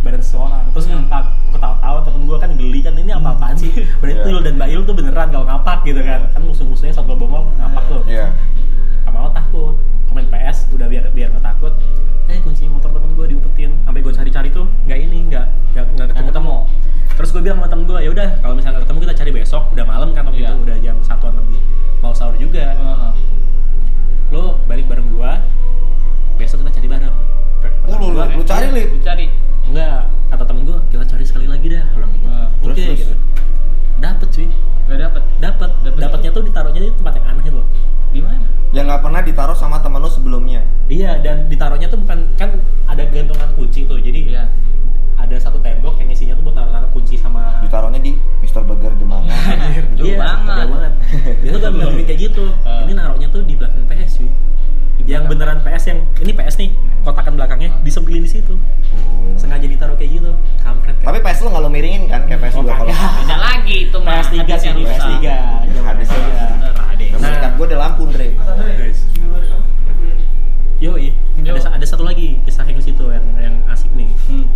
badan 0.00 0.20
seseorang 0.20 0.64
terus 0.70 0.86
Hmm. 0.86 1.04
ngapak. 1.04 1.24
Aku 1.46 1.58
tahu-tahu 1.58 1.96
temen 2.02 2.20
gue 2.24 2.38
kan 2.38 2.50
geli 2.54 2.80
kan 2.80 2.94
ini 2.94 3.10
apa-apaan 3.10 3.54
sih. 3.54 3.68
Berarti 4.00 4.14
Iya. 4.14 4.24
tuyul 4.24 4.40
dan 4.40 4.54
Mbak 4.56 4.68
Il 4.68 4.82
tuh 4.82 4.94
beneran 4.94 5.28
kalau 5.28 5.44
ngapak 5.44 5.78
gitu 5.82 6.00
kan. 6.00 6.20
Kan 6.30 6.42
musuh-musuhnya 6.42 6.92
satu 6.92 7.12
bongong 7.12 7.46
ngapak 7.54 7.84
tuh. 7.86 8.00
Iya. 8.06 8.26
Sama 9.02 9.18
lo 9.20 9.30
takut. 9.30 9.74
Komen 10.06 10.26
PS 10.26 10.66
udah 10.70 10.86
biar 10.86 11.04
biar 11.10 11.28
nggak 11.30 11.44
takut. 11.44 11.72
Eh 12.26 12.38
kunci 12.40 12.64
motor 12.66 12.90
temen 12.90 13.12
gue 13.12 13.26
diumpetin. 13.28 13.70
Sampai 13.80 14.00
gue 14.00 14.10
cari-cari 14.10 14.48
tuh 14.48 14.64
nggak 14.84 14.98
ini 15.00 15.18
nggak 15.28 15.44
nggak 15.74 16.06
ketemu 16.08 16.28
ketemu. 16.28 16.56
Terus 17.12 17.30
gue 17.30 17.42
bilang 17.42 17.58
sama 17.58 17.68
temen 17.68 17.84
gue, 17.84 17.98
ya 18.00 18.10
udah 18.10 18.28
kalau 18.40 18.54
misalnya 18.54 18.74
nggak 18.74 18.84
ketemu 18.86 18.98
kita 19.02 19.14
cari 19.14 19.30
besok. 19.34 19.62
Udah 19.70 19.84
malam 19.84 20.08
kan 20.10 20.22
waktu 20.24 20.40
Iya. 20.40 20.48
itu 20.48 20.62
udah 20.62 20.76
jam 20.80 20.96
satuan 21.00 21.34
lebih. 21.34 21.60
Mau 22.00 22.10
sahur 22.10 22.32
juga. 22.34 22.64
Heeh. 22.72 23.12
Lo 24.30 24.56
balik 24.64 24.86
bareng 24.86 25.04
gue. 25.06 25.32
Besok 26.36 26.62
kita 26.62 26.72
cari 26.72 26.88
bareng. 26.88 27.14
Oh, 27.86 27.96
lu, 27.98 28.06
lu, 28.10 28.20
lu 28.36 28.42
cari 28.42 28.66
lip. 28.70 28.88
Lu 28.90 29.00
cari. 29.00 29.26
Enggak, 29.66 29.98
kata 30.28 30.44
temen 30.44 30.62
gue, 30.64 30.78
kita 30.90 31.04
cari 31.06 31.24
sekali 31.24 31.46
lagi 31.46 31.66
dah. 31.68 31.84
Bilang 31.92 32.10
gitu. 32.12 32.26
Terus, 32.26 32.70
Oke 32.70 32.82
terus? 32.82 32.98
gitu. 32.98 33.14
Dapet 34.00 34.28
cuy, 34.30 34.46
Gak 34.88 34.98
dapet. 34.98 35.22
dapet. 35.38 35.70
Dapet. 35.84 36.00
Dapetnya 36.00 36.30
tuh 36.32 36.42
ditaruhnya 36.42 36.80
di 36.80 36.90
tempat 36.90 37.12
yang 37.20 37.26
aneh 37.28 37.50
loh. 37.52 37.66
Di 38.10 38.20
mana? 38.20 38.46
Yang 38.70 38.84
nggak 38.86 39.02
pernah 39.02 39.20
ditaruh 39.20 39.54
sama 39.54 39.76
temen 39.78 39.98
lu 39.98 40.08
sebelumnya. 40.08 40.62
Iya, 40.86 41.18
dan 41.20 41.46
ditaruhnya 41.46 41.86
tuh 41.86 41.98
bukan 41.98 42.26
kan 42.34 42.50
ada 42.86 43.02
gantungan 43.06 43.50
kunci 43.54 43.86
tuh. 43.86 43.98
Jadi 43.98 44.30
Iya. 44.30 44.46
ada 45.14 45.36
satu 45.36 45.60
tembok 45.60 46.00
yang 46.00 46.08
isinya 46.10 46.34
tuh 46.34 46.48
buat 46.48 46.56
naruh-naruh 46.56 46.90
kunci 46.90 47.14
sama 47.14 47.60
Ditaruhnya 47.60 48.00
di 48.00 48.16
Mr. 48.40 48.64
Burger 48.64 48.96
Demangan. 48.96 49.30
Jauh 50.00 50.06
iya, 50.08 50.16
banget. 50.16 50.56
jauh 50.58 50.70
banget. 50.74 50.92
Dia 51.44 51.50
tuh 51.52 51.60
gak 51.60 51.92
kayak 52.08 52.18
gitu. 52.18 52.44
Ah. 52.64 52.82
Ini 52.88 52.92
naruhnya 52.96 53.28
tuh 53.28 53.42
di 53.44 53.54
belakang 53.54 53.84
PS 53.86 54.12
cuy. 54.18 54.30
Yang 55.10 55.26
belakang. 55.26 55.58
beneran 55.58 55.58
PS 55.66 55.84
yang 55.90 55.98
ini 56.22 56.32
PS 56.38 56.54
nih, 56.62 56.70
kotakan 57.02 57.32
belakangnya 57.34 57.70
disempilin 57.82 58.22
di 58.22 58.30
situ. 58.30 58.54
Oh. 58.54 59.34
Sengaja 59.34 59.66
ditaruh 59.66 59.98
kayak 59.98 60.22
gitu. 60.22 60.30
Kampret 60.62 60.94
kan. 61.02 61.10
Tapi 61.10 61.18
PS 61.18 61.38
lu 61.42 61.48
nggak 61.50 61.62
lu 61.66 61.70
miringin 61.74 62.02
kan 62.06 62.22
kayak 62.30 62.40
PS 62.46 62.54
Oh, 62.54 62.62
gua 62.62 62.78
kalau 62.78 62.94
kagak. 62.94 63.10
Beda 63.26 63.36
lagi 63.42 63.76
itu 63.90 63.98
mah. 63.98 64.12
PS3 64.22 64.30
sih 64.30 64.38
hadisnya 64.38 64.70
ini 64.70 64.82
rusak. 64.86 65.02
PS3. 65.02 65.26
Jangan 65.74 65.82
Hadisnya 65.90 66.20
PS3. 66.22 66.30
Bener, 66.30 66.74
hadis. 66.78 67.10
Nah, 67.18 67.50
gua 67.58 67.66
ada 67.66 67.76
lampu, 67.82 68.02
Andre. 68.06 68.28
Guys. 68.78 69.00
Yoi, 70.80 71.12
Yo. 71.44 71.52
ada, 71.52 71.76
ada 71.76 71.84
satu 71.84 72.08
lagi 72.08 72.40
kisah 72.48 72.64
yang 72.64 72.80
di 72.80 72.84
situ 72.88 73.04
yang 73.10 73.26
yang 73.36 73.54
asik 73.68 73.90
nih. 73.92 74.08
Hmm. 74.30 74.46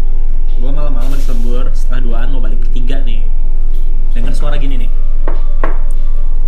Gua 0.62 0.70
malam-malam 0.70 1.18
di 1.18 1.24
Lembur, 1.26 1.68
setengah 1.74 2.00
duaan 2.00 2.30
mau 2.30 2.40
balik 2.40 2.62
bertiga 2.62 3.02
nih. 3.02 3.26
Dengar 4.14 4.32
suara 4.32 4.56
gini 4.56 4.86
nih. 4.86 4.90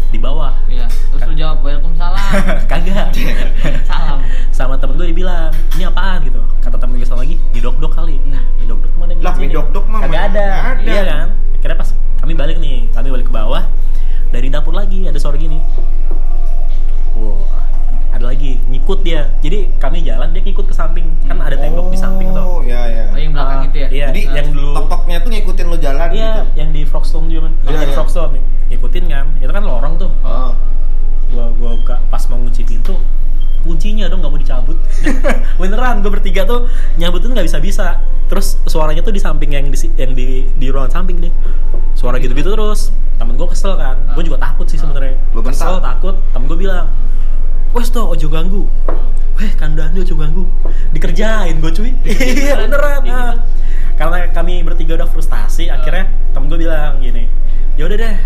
Di 0.06 0.18
bawah. 0.18 0.54
Iya. 0.66 0.86
Terus 0.86 1.22
lu 1.24 1.34
jawab 1.34 1.56
Waalaikumsalam. 1.60 2.30
Kagak. 2.70 3.10
Salam. 3.90 4.18
Sama 4.50 4.74
temen 4.76 4.96
gue 4.96 5.08
dibilang, 5.08 5.50
ini 5.74 5.84
apaan 5.84 6.22
gitu. 6.22 6.40
Kata 6.60 6.76
temen 6.76 6.96
gue 6.96 7.04
sama 7.04 7.20
lagi, 7.20 7.36
di 7.50 7.60
dok-dok 7.60 7.92
kali. 7.92 8.16
Nah, 8.24 8.40
di 8.56 8.64
dok-dok 8.64 8.92
mana 8.96 9.12
Lah, 9.18 9.34
sini? 9.34 9.52
dok-dok 9.52 9.84
mah 9.86 10.00
Kagak 10.02 10.12
mana 10.12 10.28
ada. 10.30 10.46
ada. 10.72 10.82
Iya 10.82 11.02
kan? 11.04 11.26
Akhirnya 11.56 11.76
pas 11.76 11.90
kami 12.16 12.32
balik 12.32 12.56
nih, 12.58 12.76
kami 12.90 13.08
balik 13.10 13.26
ke 13.26 13.34
bawah. 13.34 13.62
Dari 14.26 14.48
dapur 14.48 14.72
lagi 14.72 15.04
ada 15.04 15.18
suara 15.18 15.36
gini. 15.36 15.58
Wow, 17.14 17.40
ada 18.12 18.24
lagi 18.26 18.60
ngikut 18.66 19.00
dia. 19.00 19.32
Jadi 19.40 19.72
kami 19.76 20.02
jalan 20.02 20.30
dia 20.30 20.42
ngikut 20.42 20.66
ke 20.66 20.74
samping. 20.74 21.06
Kan 21.24 21.38
ada 21.38 21.56
tembok 21.56 21.88
di 21.88 21.96
samping 21.96 22.28
tuh. 22.30 22.42
Oh, 22.42 22.60
iya 22.60 22.80
iya. 22.86 23.04
Oh, 23.08 23.16
yang 23.16 23.32
belakang 23.32 23.58
Ah, 23.58 23.66
itu 23.66 23.76
ya? 23.78 23.88
Iya, 23.88 24.06
Jadi 24.10 24.20
yang 24.28 24.46
dulu 24.52 24.70
tok-toknya 24.74 25.16
tuh 25.20 25.30
ngikutin 25.30 25.66
lu 25.66 25.76
jalan 25.78 26.08
Iya, 26.08 26.12
gitu. 26.12 26.42
yang 26.56 26.68
di 26.70 26.82
Frogstone 26.84 27.26
juga, 27.26 27.48
Iya, 27.48 27.70
yang 27.70 27.80
di 27.80 27.86
iya. 27.86 27.96
Frogstone 27.96 28.30
nih. 28.36 28.42
Ngikutin 28.96 29.12
kan. 29.12 29.26
Itu 29.44 29.52
kan 29.52 29.64
lorong 29.64 29.94
tuh. 30.00 30.10
Oh. 30.24 30.56
gua 31.26 31.50
gua 31.58 31.74
buka 31.74 31.98
pas 32.06 32.22
mau 32.30 32.38
ngunci 32.38 32.62
pintu 32.62 32.94
kuncinya 33.66 34.06
dong 34.06 34.22
nggak 34.22 34.30
mau 34.30 34.38
dicabut. 34.38 34.78
Beneran 35.60 35.98
gue 35.98 36.06
bertiga 36.06 36.46
tuh 36.46 36.70
nyabutin 37.02 37.34
nggak 37.34 37.50
bisa 37.50 37.58
bisa 37.58 37.86
terus 38.30 38.62
suaranya 38.62 39.02
tuh 39.02 39.10
di 39.10 39.18
samping 39.18 39.58
yang 39.58 39.66
di 39.66 39.78
yang 39.98 40.14
di 40.14 40.46
di 40.54 40.70
ruangan 40.70 41.02
samping 41.02 41.18
nih 41.18 41.34
suara 41.98 42.22
gitu. 42.22 42.30
gitu 42.32 42.54
terus. 42.54 42.94
Temen 43.18 43.34
gue 43.34 43.48
kesel 43.50 43.74
kan? 43.74 43.98
Gue 44.14 44.22
juga 44.22 44.38
takut 44.38 44.70
sih 44.70 44.78
sebenarnya. 44.78 45.18
Lu 45.34 45.42
bentak? 45.42 45.66
kesel 45.66 45.82
takut. 45.82 46.14
Temen 46.30 46.46
gue 46.46 46.58
bilang 46.62 46.86
wes 47.74 47.90
tuh 47.90 48.06
ojo 48.06 48.26
ganggu. 48.30 48.70
Weh 49.36 49.50
kandani 49.58 49.98
ojo 50.06 50.14
ganggu. 50.14 50.46
Dikerjain 50.94 51.58
gue 51.58 51.72
cuy. 51.74 51.90
Iya 52.46 52.54
beneran. 52.64 53.02
Kayak 53.02 53.18
ah. 53.18 53.34
gitu. 53.34 53.38
karena 53.98 54.18
kami 54.30 54.62
bertiga 54.62 54.94
udah 54.94 55.08
frustasi 55.10 55.74
akhirnya 55.74 56.06
temen 56.36 56.46
gue 56.52 56.68
bilang 56.68 57.00
gini 57.00 57.26
yaudah 57.76 57.96
deh 57.96 58.16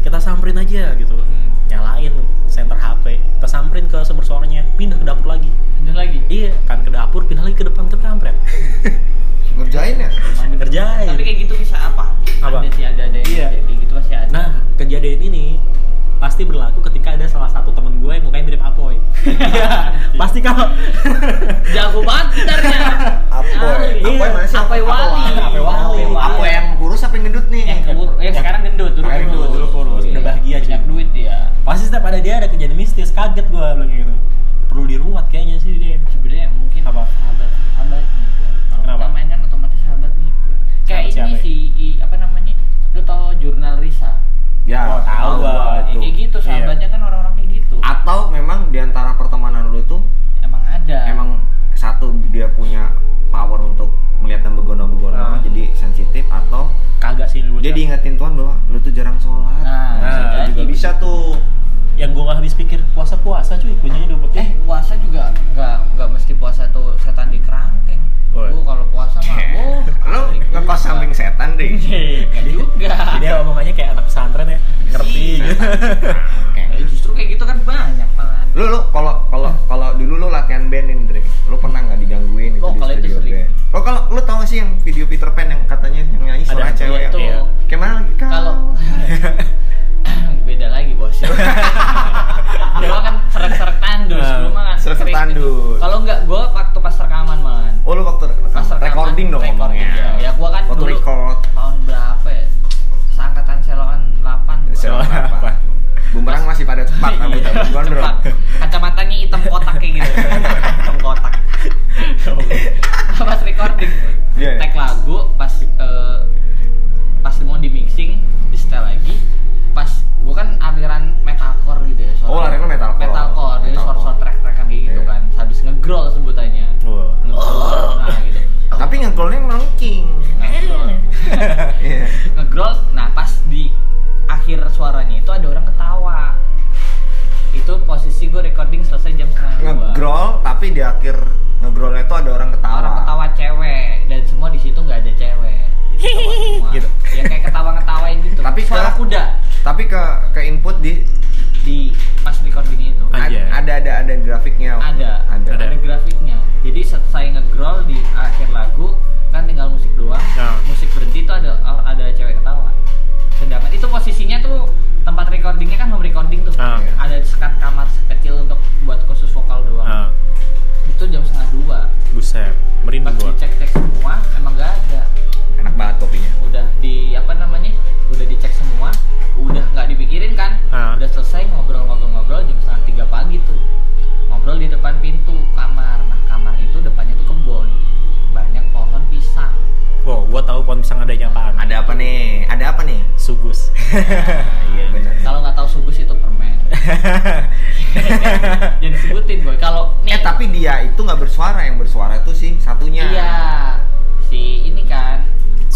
kita 0.00 0.18
samperin 0.18 0.56
aja 0.56 0.94
gitu 0.94 1.14
Hmm. 1.14 1.48
nyalain 1.66 2.12
center 2.46 2.74
HP 2.74 3.04
kita 3.16 3.46
samperin 3.46 3.86
ke 3.86 4.00
sumber 4.00 4.22
suaranya 4.22 4.64
pindah 4.74 4.96
ke 4.96 5.04
dapur 5.04 5.26
lagi 5.28 5.50
Bener 5.78 5.96
lagi. 5.96 6.18
iya 6.26 6.52
kan 6.64 6.80
ke 6.80 6.90
dapur 6.90 7.24
pindah 7.24 7.42
lagi 7.42 7.54
ke 7.54 7.64
depan 7.64 7.86
ke 7.86 7.96
kampret 7.96 8.34
Ngerjain 9.50 9.96
ya? 9.98 10.08
kerjain 10.56 11.08
Tapi 11.10 11.22
kayak 11.22 11.38
gitu 11.42 11.54
bisa 11.54 11.76
apa? 11.76 12.16
Apa? 12.40 12.58
Ada 12.58 12.70
sih 12.70 12.84
ada 12.86 13.02
ada 13.02 13.18
yang 13.18 13.28
Iya. 13.28 13.46
jadi 13.52 13.72
gitu 13.76 13.92
pasti 13.92 14.14
ada. 14.14 14.30
nah 14.30 14.48
kejadian 14.74 15.20
ini 15.22 15.44
pasti 16.20 16.44
berlaku 16.44 16.84
ketika 16.84 17.16
ada 17.16 17.24
salah 17.24 17.48
satu 17.48 17.72
temen 17.72 17.96
gue 17.96 18.12
yang 18.12 18.20
mukanya 18.22 18.44
mirip 18.44 18.60
Apoy 18.60 19.00
iya 19.24 19.96
pasti 20.20 20.44
kalau 20.44 20.68
jago 21.74 22.00
banget 22.04 22.44
gitarnya. 22.44 22.80
Apoy. 23.32 23.88
Asli. 23.96 24.04
Apoy 24.04 24.28
mana 24.28 24.46
sih? 24.46 24.58
Apoy 24.58 24.80
Wali. 24.84 25.24
Apoy 25.32 25.62
Wali. 25.64 26.02
Apoy 26.12 26.48
yang 26.50 26.66
kurus 26.76 27.00
apa 27.00 27.14
yang 27.16 27.24
gendut 27.30 27.46
nih? 27.48 27.62
Yang 27.72 27.80
kebur, 27.88 28.08
yang 28.20 28.34
sekarang 28.36 28.60
gendut, 28.68 28.92
dulu 28.92 29.06
kurus. 29.08 29.48
dulu 29.48 29.66
kurus. 29.72 30.02
Udah 30.04 30.22
bahagia, 30.22 30.56
cuy. 30.60 30.68
Banyak 30.68 30.84
duit 30.84 31.08
ya. 31.14 31.38
pasti 31.60 31.84
setiap 31.88 32.04
ada 32.04 32.18
dia 32.18 32.34
ada 32.40 32.48
kejadian 32.48 32.76
mistis 32.76 33.12
kaget 33.12 33.46
gue 33.48 33.60
bilang 33.60 33.88
gitu 33.88 34.14
perlu 34.66 34.84
diruat 34.86 35.26
kayaknya 35.28 35.56
sih 35.60 35.76
dia 35.76 35.98
Sebenarnya 36.08 36.46
mungkin 36.52 36.82
Apa? 36.84 37.02
sahabat 37.06 37.50
sahabat. 37.74 38.02
Kalau 38.70 38.80
Kenapa? 38.82 38.98
kita 39.02 39.14
main 39.14 39.26
kan 39.28 39.38
otomatis 39.44 39.80
sahabat 39.82 40.12
ngikut. 40.14 40.56
Kayak 40.84 41.04
ini 41.10 41.32
sih 41.40 41.58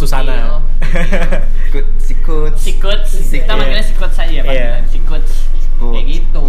Susana. 0.04 0.60
Kut, 1.72 1.86
sikut. 1.96 2.52
sikut 2.54 3.00
Sikut. 3.02 3.40
kita 3.40 3.52
manggilnya 3.52 3.80
sikut 3.82 4.10
saja 4.10 4.38
panggilan 4.38 4.84
Iya. 4.84 4.86
sikut 4.86 5.22
Sikut. 5.24 5.92
kayak 5.92 6.06
gitu 6.06 6.44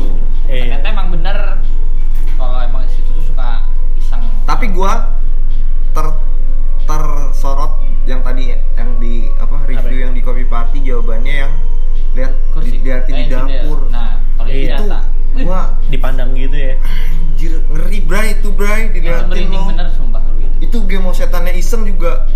Iya. 0.45 0.59
ternyata 0.75 0.87
emang 0.91 1.07
bener 1.09 1.37
kalau 2.35 2.59
emang 2.59 2.83
di 2.83 2.91
situ 2.91 3.09
tuh 3.09 3.23
suka 3.23 3.63
iseng 3.95 4.21
Tapi 4.43 4.65
gua 4.69 5.15
ter 5.89 6.05
tersorot 6.83 7.71
yang 8.03 8.21
tadi 8.21 8.51
yang 8.53 8.99
di 8.99 9.31
apa 9.33 9.55
review 9.63 9.81
Apa? 9.97 10.03
yang 10.03 10.13
di 10.13 10.21
copy 10.21 10.43
party 10.45 10.77
jawabannya 10.83 11.33
yang 11.41 11.53
lihat 12.13 12.33
kursi 12.51 12.75
di, 12.75 12.83
lihat 12.83 13.07
di 13.07 13.13
Eh, 13.15 13.25
dapur. 13.25 13.87
nah 13.89 14.19
kalau 14.35 14.51
ini 14.51 14.67
Iya. 14.67 14.75
itu 14.75 14.85
gua 15.41 15.61
Dipandang 15.87 16.35
gitu 16.35 16.53
ya. 16.55 16.73
anjir 16.77 17.53
ngeri 17.65 17.99
bray 18.01 18.27
itu 18.35 18.49
bray 18.49 18.81
dilihatin 18.89 19.47
lo. 19.49 19.63
bener 19.67 19.87
sumpah 19.89 20.21
gitu 20.35 20.53
Itu 20.61 20.77
game 20.85 21.03
mau 21.03 21.11
setannya 21.11 21.51
iseng 21.51 21.81
juga. 21.83 22.27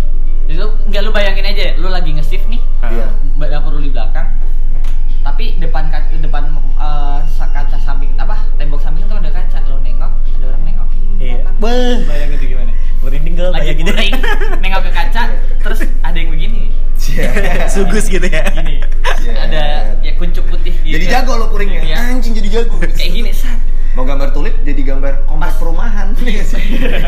Itu 0.50 0.66
nggak 0.84 1.00
lu 1.00 1.10
bayangin 1.10 1.46
aja 1.46 1.66
lu 1.76 1.88
lagi 1.88 2.10
nge-shift 2.12 2.46
nih. 2.46 2.58
Iya. 2.82 3.06
dapur 3.48 3.72
lu 3.72 3.80
di 3.80 3.88
belakang 3.88 4.26
tapi 5.20 5.56
depan 5.56 5.88
kaca 5.88 6.10
depan 6.14 6.42
eh, 6.74 7.18
sa- 7.28 7.48
kaca 7.48 7.76
samping 7.76 8.16
apa 8.16 8.40
tembok 8.56 8.78
samping 8.78 9.04
tuh 9.04 9.16
ada 9.16 9.28
kaca 9.28 9.58
lu 9.64 9.78
nengok 9.78 10.08
ada 10.10 10.44
orang 10.46 10.62
nengok 10.64 10.88
Iya. 11.16 11.44
bayangin 12.02 12.34
itu 12.34 12.46
gimana 12.48 12.72
Merinding 13.00 13.34
gua 13.34 13.48
lagi 13.50 13.60
kayak 13.62 13.76
gini. 13.78 13.88
puring 13.90 14.12
nengok 14.58 14.80
ke 14.82 14.90
kaca 14.90 15.22
terus 15.58 15.80
ada 16.00 16.16
yang 16.16 16.30
begini 16.30 16.72
Sugus 17.74 18.06
gitu 18.06 18.24
ya. 18.24 18.42
gini 18.50 18.80
Iya. 19.20 19.32
ada 19.36 19.62
ya 20.00 20.12
kuncup 20.16 20.48
putih 20.48 20.72
gitu 20.80 20.96
Jadi 20.96 21.04
jago 21.06 21.36
lo 21.36 21.46
puringnya. 21.48 21.80
Iya. 21.82 21.96
Anjing 22.08 22.32
jadi 22.32 22.48
jago. 22.50 22.80
kayak 22.80 23.10
gini 23.10 23.30
sat 23.30 23.58
Mau 23.92 24.06
gambar 24.06 24.30
tulip 24.30 24.54
jadi 24.62 24.80
gambar 24.86 25.26
komplek 25.26 25.50
Pas. 25.50 25.58
perumahan. 25.58 26.06
Iya 26.22 26.44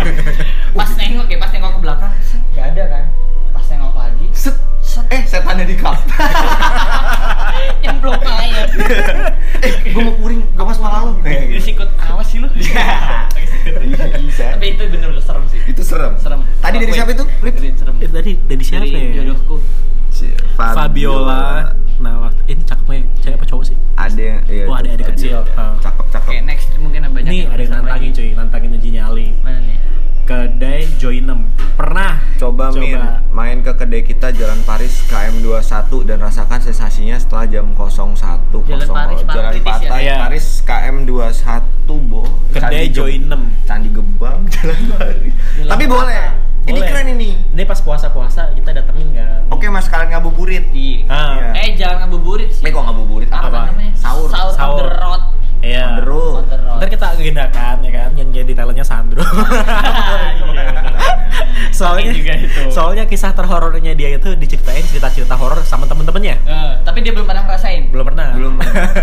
pas 0.78 0.90
nengok 0.90 1.26
ya 1.26 1.36
pas 1.38 1.50
nengok 1.50 1.70
ke 1.72 1.80
belakang 1.80 2.12
set 2.20 2.42
nggak 2.52 2.66
ada 2.68 2.84
kan 2.86 3.04
pas 3.50 3.64
nengok 3.66 3.94
lagi 3.94 4.26
Set. 4.32 4.56
Set 4.92 5.05
Eh 5.09 5.22
setannya 5.24 5.64
di 5.64 5.74
cup. 5.74 5.96
nyemplung 7.83 8.14
aja 8.22 8.62
eh 9.59 9.72
gua 9.90 10.02
mau 10.05 10.14
puring, 10.14 10.40
gak 10.52 10.64
pas 10.64 10.78
malah 10.78 11.00
lo. 11.02 11.11
Ini 11.22 11.59
sikut 11.59 11.88
awas 11.98 12.26
sih 12.26 12.38
lu 12.38 12.48
Iya, 13.62 14.18
bisa. 14.18 14.44
tapi 14.52 14.74
itu 14.74 14.83
bener-bener 14.85 15.22
serem 15.22 15.44
sih 15.46 15.59
Itu 15.64 15.83
serem. 15.83 16.18
serem 16.18 16.42
Tadi 16.59 16.76
dari 16.78 16.92
siapa 16.92 17.11
itu? 17.11 17.24
Dari 17.40 17.70
serem 17.72 17.94
Eh, 17.96 18.11
tadi 18.11 18.33
dari 18.40 18.62
siapa 18.62 18.83
dari 18.83 19.14
ya? 19.14 19.22
jodohku 19.22 19.57
Fabiola. 20.52 21.72
Nah, 21.98 22.18
waktu 22.20 22.42
ini 22.48 22.62
cakep 22.62 22.87
ya. 22.88 23.00
Cewek 23.20 23.37
apa 23.37 23.44
cowok 23.46 23.64
sih? 23.64 23.76
Ada 23.94 24.18
yang 24.20 24.40
iya. 24.46 24.64
Oh, 24.66 24.74
ada 24.74 24.88
adik 24.90 25.07
kecil. 25.09 25.38
Cakep 25.78 26.05
cakep. 26.11 26.28
oke 26.28 26.38
next 26.42 26.66
mungkin 26.76 27.00
ada 27.00 27.12
banyak 27.12 27.31
Ini 27.31 27.38
ada 27.46 27.62
yang 27.62 27.72
nantangin 27.72 27.88
lagi. 28.05 28.09
cuy, 28.12 28.28
nantangin 28.35 28.70
Joinem. 30.94 31.40
Pernah. 31.72 32.20
Coba, 32.37 32.68
Min, 32.70 33.00
main 33.31 33.59
ke 33.59 33.72
kedai 33.72 34.02
kita 34.02 34.28
Jalan 34.31 34.61
Paris 34.62 35.02
KM21 35.07 35.62
dan 36.05 36.18
rasakan 36.18 36.59
sensasinya 36.59 37.16
setelah 37.16 37.46
jam 37.46 37.66
01.00. 37.72 38.18
Jalan 38.62 38.88
Paris, 38.88 39.18
Jalan 39.22 39.50
Tritis 39.50 39.66
ya? 39.78 39.88
Patai, 39.88 40.02
Iya. 40.02 40.16
Paris 40.18 40.46
KM21, 40.62 41.62
Bo. 42.02 42.22
Kedai 42.50 42.87
Joinem. 42.88 43.42
Candi 43.62 43.88
Gebang, 43.88 44.44
Jalan 44.52 44.81
Paris. 44.90 45.33
Jalan 45.55 45.70
Tapi 45.70 45.85
apa? 45.85 45.94
boleh. 45.94 46.24
Ini 46.62 46.70
Boleh. 46.72 46.87
keren 46.87 47.09
ini. 47.11 47.31
Ini 47.50 47.62
pas 47.64 47.81
puasa-puasa 47.81 48.55
kita 48.55 48.70
datengin 48.72 49.11
kan. 49.12 49.50
Oke, 49.50 49.66
Mas, 49.66 49.87
kalian 49.87 50.14
ngabuburit. 50.14 50.70
di 50.70 51.02
Ah. 51.05 51.50
Iya. 51.50 51.50
eh 51.59 51.70
jangan 51.74 52.07
ngabuburit 52.07 52.50
sih 52.52 52.62
Eh, 52.62 52.70
kok 52.70 52.78
ngabuburit? 52.81 53.26
apa, 53.26 53.50
Apa? 53.50 53.61
namanya 53.68 53.90
Sahur. 53.96 54.31
sahur, 54.31 54.55
Sahur. 54.55 54.87
Iya. 55.62 55.85
On 55.87 55.94
the 55.98 56.05
road. 56.05 56.42
Ntar 56.51 56.88
kita 56.90 57.07
agendakan 57.14 57.77
ya 57.87 57.90
kan 57.94 58.11
yang 58.18 58.29
jadi 58.35 58.53
talentnya 58.53 58.83
Sandro. 58.83 59.22
Soalnya 61.79 62.12
juga 62.12 62.35
itu. 62.37 62.62
soalnya 62.68 63.05
kisah 63.09 63.33
terhorornya 63.33 63.94
dia 63.96 64.12
itu 64.14 64.35
diceritain 64.37 64.85
cerita-cerita 64.85 65.35
horor 65.38 65.62
sama 65.64 65.87
temen-temennya. 65.88 66.37
Eh, 66.44 66.72
tapi 66.85 67.01
dia 67.01 67.12
belum 67.14 67.25
pernah 67.25 67.46
ngerasain 67.48 67.88
Belum 67.88 68.05
pernah. 68.12 68.29
Belum. 68.37 68.55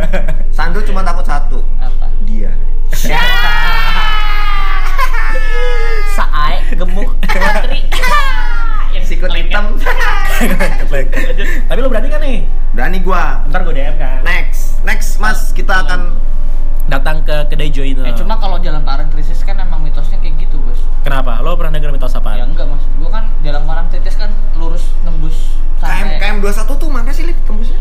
Sandro 0.56 0.84
cuma 0.86 1.02
takut 1.02 1.26
satu. 1.26 1.60
apa 1.80 2.08
Dia. 2.28 2.52
saai 6.18 6.66
gemuk 6.74 7.16
putri 7.22 7.80
yang 9.00 9.08
Sikut 9.08 9.30
lengket. 9.30 9.50
hitam. 9.50 9.66
Lengket. 10.88 11.48
Tapi 11.70 11.80
lo 11.80 11.88
berani 11.88 12.08
kan 12.08 12.20
nih? 12.20 12.38
Berani 12.72 12.98
gua. 13.00 13.44
Ntar 13.46 13.62
gue 13.62 13.74
DM 13.74 13.96
kan. 13.96 14.20
Next. 14.22 14.80
Next, 14.82 15.18
Mas, 15.18 15.52
kita 15.52 15.74
akan 15.80 16.16
Datang 16.86 17.22
ke 17.22 17.46
kedai 17.46 17.70
Joiner. 17.70 18.02
Eh, 18.04 18.18
cuma 18.18 18.34
kalau 18.36 18.58
jalan 18.58 18.82
Parang 18.82 19.08
Krisis 19.08 19.40
kan 19.40 19.54
emang 19.56 19.78
mitosnya 19.80 20.18
kayak 20.18 20.42
gitu 20.42 20.58
bos 20.58 20.82
Kenapa? 21.00 21.38
Lo 21.38 21.54
pernah 21.54 21.70
denger 21.72 21.94
mitos 21.94 22.10
ya 22.10 22.18
apaan? 22.18 22.50
enggak 22.50 22.66
maksud 22.66 22.90
gua 22.98 23.10
kan 23.14 23.26
jalan 23.40 23.62
Parang 23.62 23.86
Krisis 23.88 24.18
kan 24.18 24.34
lurus 24.58 24.90
nembus 25.00 25.54
KM 25.78 25.86
sampai 26.10 26.18
KM21 26.42 26.66
tuh 26.74 26.90
mana 26.90 27.12
sih, 27.12 27.24
Lip, 27.24 27.38
tembusnya? 27.46 27.78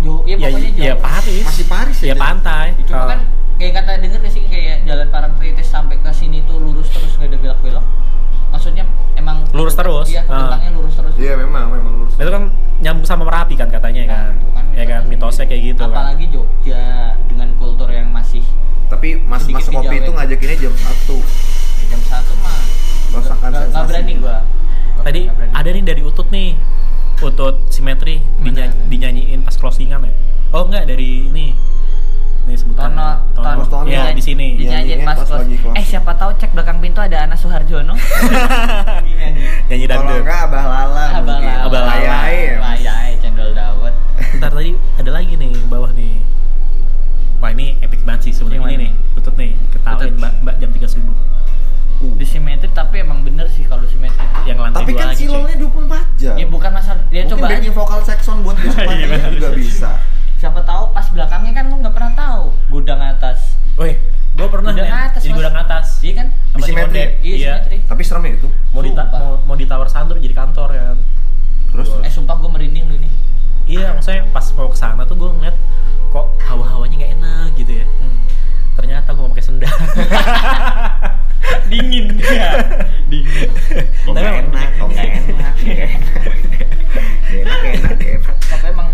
jauh 0.00 0.24
ya 0.24 0.34
Ya, 0.34 0.50
pokoknya 0.50 0.70
jauh 0.72 0.82
ya 0.82 0.94
Paris. 0.98 1.44
Masih 1.46 1.66
Paris 1.68 1.98
Ya 2.00 2.08
ya? 2.08 2.14
pantai. 2.16 2.66
cuma 2.80 2.90
Kalau- 2.90 3.10
kan 3.12 3.20
kayak 3.54 3.72
kata 3.76 3.90
denger 4.02 4.18
gak 4.18 4.32
sih 4.32 4.42
kayak 4.44 4.76
jalan 4.82 5.06
Parangtritis 5.08 5.68
sampai 5.68 5.96
ke 5.96 6.10
sini 6.10 6.42
tuh 6.42 6.58
lurus 6.58 6.90
terus 6.90 7.12
nggak 7.14 7.30
ada 7.30 7.38
belok-belok 7.38 7.86
maksudnya 8.50 8.84
emang 9.14 9.46
Lurus 9.50 9.72
terus? 9.72 10.06
iya 10.06 10.22
Ah. 10.22 10.46
kebentangnya 10.46 10.70
lurus 10.74 10.94
terus 10.94 11.14
Iya 11.14 11.34
memang 11.36 11.64
memang 11.68 11.92
lurus. 11.96 12.14
Itu 12.14 12.28
kan 12.28 12.42
nyambung 12.78 13.04
sama 13.04 13.22
Merapi 13.24 13.54
kan 13.54 13.68
katanya 13.68 14.02
Nah, 14.02 14.10
kan. 14.10 14.34
kan 14.52 14.64
ya 14.72 14.84
kan 14.84 15.00
mitosnya 15.04 15.44
kayak 15.44 15.62
gitu 15.68 15.82
kan. 15.82 15.92
apalagi 15.92 16.26
Jogja 16.28 16.82
dengan 17.24 17.48
kultur 17.54 17.88
yang 17.88 18.08
masih 18.08 18.42
Tapi 18.86 19.20
mas 19.20 19.44
mas 19.46 19.64
kopi 19.64 19.96
itu 19.96 20.10
ngajakinnya 20.10 20.56
jam 20.60 20.74
satu. 20.74 21.16
jam 21.84 22.00
satu 22.02 22.32
mah 22.36 22.58
Merasakan 23.10 23.38
nggak- 23.40 23.50
nggak 23.50 23.64
sensasi. 23.70 23.88
berani 23.88 24.12
gua 24.16 24.36
Tadi 25.00 25.20
berani. 25.26 25.52
ada 25.52 25.68
nih 25.70 25.84
dari 25.84 26.02
Utut 26.02 26.28
nih. 26.28 26.50
Utut 27.20 27.56
simetri 27.68 28.18
dinyanyiin 28.86 29.40
pas 29.40 29.54
closingan 29.54 30.02
ya. 30.02 30.12
Oh 30.50 30.64
enggak 30.64 30.84
dari 30.86 31.28
ini. 31.28 31.52
Nih 32.40 32.56
sebutan. 32.56 32.90
Tono, 32.90 33.08
Tono, 33.32 33.62
Tono. 33.64 33.86
Ya, 33.86 34.10
di 34.10 34.18
sini. 34.18 34.56
Dinyanyiin 34.56 35.00
dinyanyiin 35.00 35.06
pas, 35.06 35.18
pas 35.20 35.30
lagi. 35.38 35.56
Eh 35.72 35.84
siapa 35.84 36.12
tahu 36.16 36.30
cek 36.34 36.50
belakang 36.50 36.78
pintu 36.78 36.98
ada 36.98 37.22
Ana 37.22 37.36
Suharjono. 37.36 37.94
Nyanyi. 39.04 39.44
Nyanyi 39.68 39.84
Kalau 39.86 40.00
dangdut. 40.02 40.20
enggak 40.20 40.40
abah 40.48 40.64
lala 40.64 41.04
Abah 41.12 41.20
mungkin. 41.36 41.46
Lala. 41.46 41.66
Abah 41.66 41.80
Lala. 41.80 41.94
Ayai 41.94 42.36
ya. 42.40 42.56
Layai 42.58 43.10
cendol 43.18 43.50
dawet. 43.52 43.94
Ntar 44.36 44.50
tadi 44.50 44.70
ada 44.72 45.10
lagi 45.10 45.34
nih 45.34 45.50
bawah 45.66 45.90
nih. 45.92 46.14
Wah 47.38 47.50
ini 47.50 47.76
epic 47.80 48.00
banget 48.02 48.28
sih 48.28 48.32
sebenarnya 48.34 48.66
ini 48.66 48.76
nih. 48.78 48.92
Utut 49.14 49.34
nih 49.34 49.50
ketawain 49.70 50.12
mbak, 50.14 50.32
mbak 50.40 50.54
jam 50.56 50.70
3 50.70 50.88
subuh. 50.88 51.16
Uh. 52.00 52.16
Di 52.16 52.24
simetri 52.24 52.68
tapi 52.70 53.00
emang 53.00 53.20
bener 53.20 53.44
sih 53.46 53.64
kalau 53.64 53.84
simetri 53.84 54.16
itu. 54.18 54.40
Yang 54.48 54.58
lantai 54.58 54.80
Tapi 54.80 54.92
dua 54.92 55.00
kan 55.02 55.08
silongnya 55.12 55.56
24 55.60 56.20
jam. 56.20 56.34
Ya 56.36 56.46
bukan 56.48 56.70
masalah 56.72 57.00
dia 57.06 57.20
Mungkin 57.22 57.30
coba 57.30 57.44
aja. 57.44 57.52
backing 57.54 57.74
vokal 57.76 58.00
section 58.02 58.36
buat 58.40 58.56
besok 58.56 58.80
Iya, 58.88 59.28
juga 59.30 59.48
bisa. 59.52 59.90
Siapa 60.40 60.64
tahu 60.64 60.88
pas 60.90 61.04
belakangnya 61.06 61.52
kan 61.52 61.68
lu 61.68 61.76
nggak 61.78 61.92
pernah 61.92 62.12
tahu 62.14 62.44
gudang 62.72 62.96
atas. 62.98 63.60
Woi, 63.76 63.92
gua 64.34 64.48
pernah 64.48 64.72
Gudang 64.72 64.88
nih 64.88 65.04
atas, 65.06 65.20
jadi 65.20 65.34
gudang 65.36 65.52
atas. 65.54 65.86
Iya 66.00 66.12
kan? 66.16 66.26
Sama 66.50 66.64
si. 66.64 66.72
Iya, 66.72 67.04
Iya. 67.20 67.52
simetri. 67.54 67.76
Tapi 67.84 68.02
serem 68.02 68.24
ya 68.24 68.32
itu. 68.34 68.48
Mau 68.72 68.80
di 68.80 68.90
mau, 68.90 69.36
mau 69.44 69.54
di 69.54 69.64
tower 69.64 69.84
satu 69.86 70.16
jadi 70.16 70.32
kantor 70.32 70.68
kan. 70.70 70.96
Terus 71.70 71.86
Gua- 71.86 72.02
Eh 72.02 72.10
sumpah 72.10 72.34
gue 72.34 72.50
merinding 72.50 72.84
lu 72.88 72.94
ini. 72.96 73.08
Iya, 73.68 73.92
maksudnya 73.92 74.24
pas 74.32 74.42
mau 74.50 74.66
ke 74.66 74.74
sana 74.74 75.04
tuh 75.04 75.14
gue 75.14 75.28
ngeliat 75.30 75.54
kok 76.10 76.26
hawa-hawanya 76.42 76.96
nggak 76.98 77.12
enak 77.14 77.48
gitu 77.54 77.72
ya. 77.74 77.86
Ternyata 78.74 79.12
gue 79.12 79.20
nggak 79.20 79.34
pakai 79.36 79.44
sendal. 79.44 79.76
Dingin 81.70 82.06
ya. 82.18 82.50
Dingin. 83.06 83.50
kok 84.00 84.12
Tapi 84.12 84.26
enak, 84.40 84.68
kok 84.74 84.88
nggak 84.88 85.04
enak, 85.06 85.28
enak. 85.28 85.54
Enak, 87.30 87.60
enak, 87.62 87.94
enak. 87.94 88.34
Tapi 88.42 88.66
emang 88.66 88.88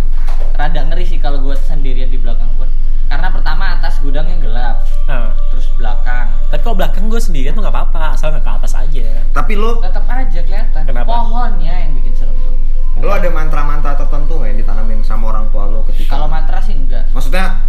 rada 0.53 0.81
ngeri 0.85 1.05
sih 1.05 1.19
kalau 1.19 1.41
gue 1.41 1.55
sendirian 1.59 2.07
di 2.07 2.17
belakang 2.17 2.49
pun. 2.55 2.69
Karena 3.07 3.31
pertama 3.31 3.71
atas 3.73 3.99
gudangnya 3.99 4.35
gelap, 4.37 4.77
Nah, 5.07 5.31
terus 5.49 5.71
belakang 5.73 6.27
tapi 6.47 6.59
kalau 6.61 6.75
belakang 6.75 7.07
gue 7.07 7.19
sendirian 7.19 7.53
tuh 7.53 7.63
nggak 7.63 7.71
apa-apa, 7.73 8.03
asal 8.13 8.31
nggak 8.31 8.43
ke 8.43 8.53
atas 8.57 8.73
aja. 8.75 9.07
Tapi 9.31 9.53
lo 9.55 9.79
tetap 9.79 10.03
aja 10.05 10.41
kelihatan. 10.41 10.83
Kenapa? 10.85 11.07
Pohonnya 11.09 11.75
yang 11.77 11.95
bikin 11.95 12.13
serem 12.13 12.35
tuh. 12.37 12.55
lo 12.97 13.11
ada 13.13 13.29
mantra-mantra 13.29 13.93
tertentu 13.95 14.35
nggak 14.37 14.49
yang 14.49 14.59
ditanamin 14.59 14.99
sama 15.01 15.29
orang 15.29 15.47
tua 15.49 15.67
lo 15.67 15.85
ketika 15.87 16.11
Kalau 16.13 16.27
mantra 16.27 16.59
sih 16.59 16.73
enggak. 16.73 17.07
maksudnya 17.11 17.61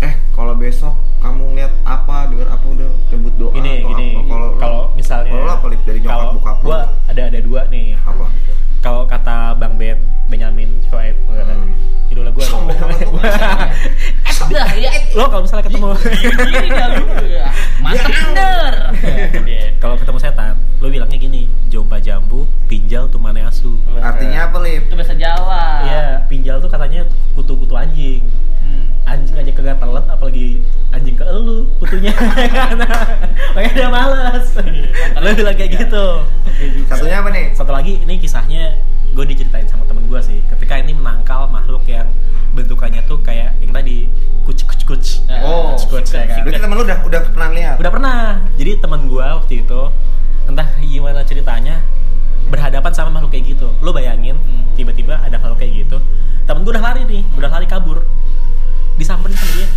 eh 0.00 0.18
kalau 0.30 0.52
besok 0.54 0.92
kamu 1.18 1.54
lihat 1.54 1.72
apa 1.82 2.26
dengar 2.26 2.48
apa 2.50 2.66
udah 2.66 2.90
sebut 3.06 3.32
doa 3.34 3.54
Gini, 3.54 3.80
atau 3.80 3.88
gini. 3.90 4.08
apa 4.10 4.20
kalau 4.26 4.48
Kalau 4.58 4.82
misalnya 4.92 5.30
kalau 5.30 5.44
lo 5.44 5.52
apa 5.54 5.66
dari 5.78 5.98
nyokap 6.02 6.28
bokap 6.34 6.56
lo 6.58 6.66
gua 6.66 6.80
ada 7.06 7.22
ada 7.24 7.38
dua 7.40 7.60
nih. 7.70 7.94
apa 7.96 8.24
Kalau 8.84 9.08
kata 9.08 9.56
Bang 9.56 9.80
Ben 9.80 9.96
Benyamin 10.28 10.68
Shoaib, 10.86 11.16
Hmm. 11.24 11.72
idola 12.06 12.28
gue 12.28 12.44
loh. 12.44 12.68
Eh 14.44 14.76
ya. 14.78 14.92
lo 15.16 15.24
kalau 15.26 15.42
misalnya 15.42 15.64
ketemu 15.64 15.88
Gini 16.44 16.68
dah 16.68 16.88
lu. 16.92 17.04
Ya, 17.24 17.48
Mantep 17.80 18.12
bener. 18.28 18.72
kalau 19.78 19.96
ketemu 19.96 20.18
setan, 20.20 20.52
lo 20.78 20.86
bilangnya 20.86 21.16
gini, 21.16 21.42
jompa 21.66 21.96
jambu, 21.96 22.44
pinjal 22.66 23.08
tuh 23.08 23.16
mane 23.16 23.40
asu. 23.40 23.80
artinya 23.96 24.46
apa 24.46 24.60
lip 24.60 24.84
Itu 24.84 24.94
bahasa 24.94 25.16
Jawa. 25.16 25.64
Iya, 25.82 26.06
pinjal 26.26 26.60
tuh 26.60 26.68
katanya 26.68 27.08
kutu-kutu 27.32 27.72
anjing. 27.72 28.28
Hmm. 28.60 28.84
Anjing 29.04 29.36
aja 29.36 29.52
kagak 29.52 29.76
telet, 29.76 30.04
apalagi 30.06 30.46
anjing 30.90 31.14
ke 31.14 31.24
elu 31.24 31.68
kutunya. 31.78 32.12
Makanya 33.54 33.72
dia 33.72 33.88
males. 33.88 34.46
Lo 35.14 35.28
bilang 35.32 35.56
kayak 35.56 35.70
gitu. 35.78 36.06
satunya 36.86 37.18
apa 37.18 37.28
nih 37.28 37.50
Satu 37.50 37.72
lagi, 37.72 37.98
ini 37.98 38.14
kisahnya 38.16 38.73
gue 39.14 39.24
diceritain 39.26 39.66
sama 39.66 39.86
temen 39.86 40.04
gue 40.06 40.20
sih. 40.20 40.38
Ketika 40.50 40.78
ini 40.78 40.92
menangkal 40.92 41.46
makhluk 41.48 41.86
yang 41.86 42.10
bentukannya 42.54 43.02
tuh 43.06 43.18
kayak 43.22 43.58
yang 43.62 43.70
tadi 43.74 44.06
kuc 44.46 44.58
kuc 44.66 44.80
kuc. 44.86 45.04
Oh, 45.42 45.74
kuc 45.74 45.86
kuc 45.90 46.06
ya 46.14 46.26
kan. 46.26 46.42
berarti 46.46 46.60
temen 46.60 46.74
lo 46.76 46.82
udah 46.84 46.98
udah 47.02 47.20
pernah 47.30 47.48
lihat 47.50 47.76
Udah 47.78 47.90
pernah. 47.90 48.18
Jadi 48.58 48.70
temen 48.78 49.00
gue 49.06 49.22
waktu 49.24 49.54
itu 49.62 49.80
entah 50.44 50.68
gimana 50.78 51.24
ceritanya 51.24 51.80
berhadapan 52.46 52.92
sama 52.92 53.10
makhluk 53.18 53.32
kayak 53.32 53.56
gitu. 53.56 53.72
Lo 53.80 53.90
bayangin 53.90 54.36
Hmm. 54.36 54.68
tiba-tiba 54.76 55.16
ada 55.18 55.40
makhluk 55.40 55.58
kayak 55.58 55.86
gitu. 55.86 55.98
Temen 56.44 56.60
gue 56.60 56.72
udah 56.76 56.84
lari 56.84 57.02
nih, 57.08 57.22
udah 57.40 57.48
lari 57.48 57.64
kabur. 57.64 58.04
Disamperin 58.94 59.34
sama 59.34 59.52
dia. 59.56 59.68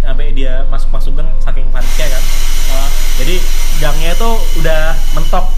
Sampai 0.00 0.32
dia 0.32 0.64
masuk-masuk 0.72 1.12
gang 1.12 1.28
saking 1.42 1.68
paniknya 1.68 2.06
kan. 2.08 2.22
Oh, 2.70 2.88
Jadi 3.20 3.36
gangnya 3.82 4.14
itu 4.14 4.30
udah 4.62 4.96
mentok 5.12 5.49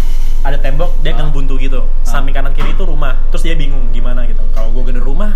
dia 1.03 1.13
gang 1.19 1.31
buntu 1.35 1.59
gitu. 1.59 1.85
Samping 2.07 2.33
kanan 2.33 2.55
kiri 2.55 2.73
itu 2.73 2.87
rumah. 2.87 3.19
Terus 3.35 3.43
dia 3.43 3.55
bingung 3.59 3.91
gimana 3.91 4.25
gitu. 4.25 4.43
Kalau 4.55 4.71
gue 4.73 4.83
gede 4.95 5.03
rumah 5.03 5.35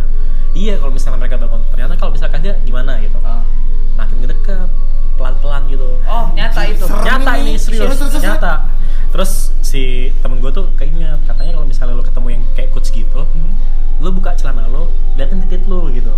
iya 0.56 0.80
kalau 0.80 0.94
misalnya 0.94 1.20
mereka 1.20 1.36
bangun. 1.36 1.60
Ternyata 1.74 1.92
kalau 2.00 2.12
misalkan 2.14 2.40
dia 2.40 2.54
gimana 2.64 2.96
gitu. 3.02 3.18
Oh. 3.20 3.42
makin 3.96 4.16
ngedeket 4.20 4.68
pelan-pelan 5.16 5.62
gitu. 5.72 5.88
Oh, 6.04 6.28
nyata 6.36 6.62
itu. 6.68 6.84
Serem 6.84 7.04
nyata 7.04 7.32
ini. 7.40 7.56
ini 7.56 7.60
serius. 7.60 7.96
nyata. 8.20 8.54
terus 9.06 9.48
si 9.64 10.12
temen 10.20 10.40
gue 10.44 10.52
tuh 10.52 10.68
keinget. 10.76 11.16
Katanya 11.24 11.56
kalau 11.56 11.66
misalnya 11.68 11.96
lo 11.96 12.04
ketemu 12.04 12.28
yang 12.36 12.44
kayak 12.52 12.70
coach 12.72 12.92
gitu 12.92 13.24
lo 14.00 14.12
buka 14.12 14.36
celana 14.36 14.68
lo 14.68 14.92
liatin 15.16 15.40
titit 15.48 15.64
lo 15.64 15.88
gitu 15.88 16.12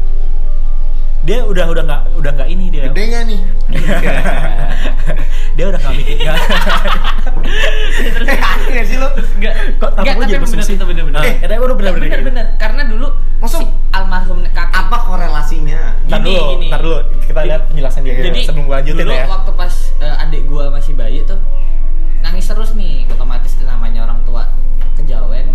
dia 1.29 1.45
udah 1.45 1.65
udah 1.69 1.83
nggak 1.85 2.03
udah 2.17 2.31
nggak 2.41 2.49
ini 2.49 2.65
dia 2.73 2.83
gede 2.89 3.03
nggak 3.05 3.23
nih 3.29 3.41
dia 5.61 5.65
udah 5.69 5.79
nggak 5.85 5.95
mikir 6.01 6.17
nggak 8.25 8.41
Aneh 8.41 8.69
nggak 8.73 8.87
sih 8.89 8.97
lo 8.97 9.09
Enggak. 9.37 9.55
kok 9.77 9.91
tapi 9.93 10.09
jadi 10.25 10.41
bener 10.41 10.65
sih 10.65 10.75
itu 10.75 10.85
bener-bener. 10.89 11.21
eh 11.21 11.35
ada 11.45 11.55
udah 11.61 11.77
bener 11.77 11.93
bener 11.95 12.09
bener 12.09 12.21
bener 12.33 12.47
karena 12.57 12.83
dulu 12.89 13.13
Masuk. 13.39 13.61
si 13.61 13.65
almarhum 13.93 14.41
kakek 14.49 14.73
apa 14.73 14.97
korelasinya 15.05 15.81
Ntar 16.09 16.19
Gini, 16.25 16.33
dulu, 16.33 16.43
gini. 16.59 16.67
dulu 16.73 16.97
kita 17.23 17.41
lihat 17.45 17.63
penjelasan 17.69 18.01
dia. 18.03 18.15
Jadi, 18.19 18.41
sebelum 18.49 18.65
gua 18.67 18.81
lanjutin 18.81 19.05
dulu 19.05 19.13
ya. 19.15 19.25
waktu 19.29 19.51
pas 19.53 19.75
eh, 20.01 20.23
adik 20.25 20.43
gua 20.49 20.65
masih 20.73 20.93
bayi 20.97 21.23
tuh 21.23 21.39
nangis 22.19 22.49
terus 22.49 22.73
nih 22.75 23.05
otomatis 23.13 23.53
namanya 23.63 24.09
orang 24.09 24.19
tua 24.25 24.49
kejawen 24.97 25.47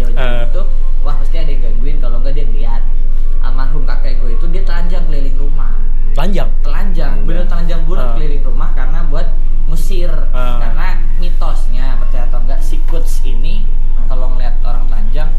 jauh-jauh 0.00 0.24
Eh. 0.24 0.42
gitu 0.48 0.62
wah 1.04 1.14
pasti 1.16 1.36
ada 1.40 1.50
yang 1.52 1.62
gangguin 1.64 1.96
kalau 2.00 2.16
enggak 2.20 2.34
dia 2.36 2.44
ngeliat 2.48 2.82
almarhum 3.40 3.84
kakek 3.88 4.20
gue 4.20 4.30
itu 4.36 4.44
dia 4.52 4.62
telanjang 4.64 5.04
keliling 5.08 5.36
rumah 5.36 5.72
Telanjang. 6.10 6.48
telanjang 6.60 7.14
bener 7.22 7.44
telanjang 7.46 7.80
bulat 7.82 8.04
Ah. 8.04 8.12
keliling 8.14 8.42
rumah 8.42 8.70
karena 8.72 8.98
buat 9.04 9.26
ngusir 9.66 10.10
Ah. 10.30 10.58
karena 10.58 10.86
mitosnya 11.16 11.94
percaya 11.96 12.26
atau 12.26 12.40
enggak 12.40 12.60
si 12.60 12.76
kuts 12.84 13.22
ini 13.22 13.62
kalau 14.04 14.26
ngeliat 14.28 14.58
orang 14.60 14.84
telanjang 14.86 15.30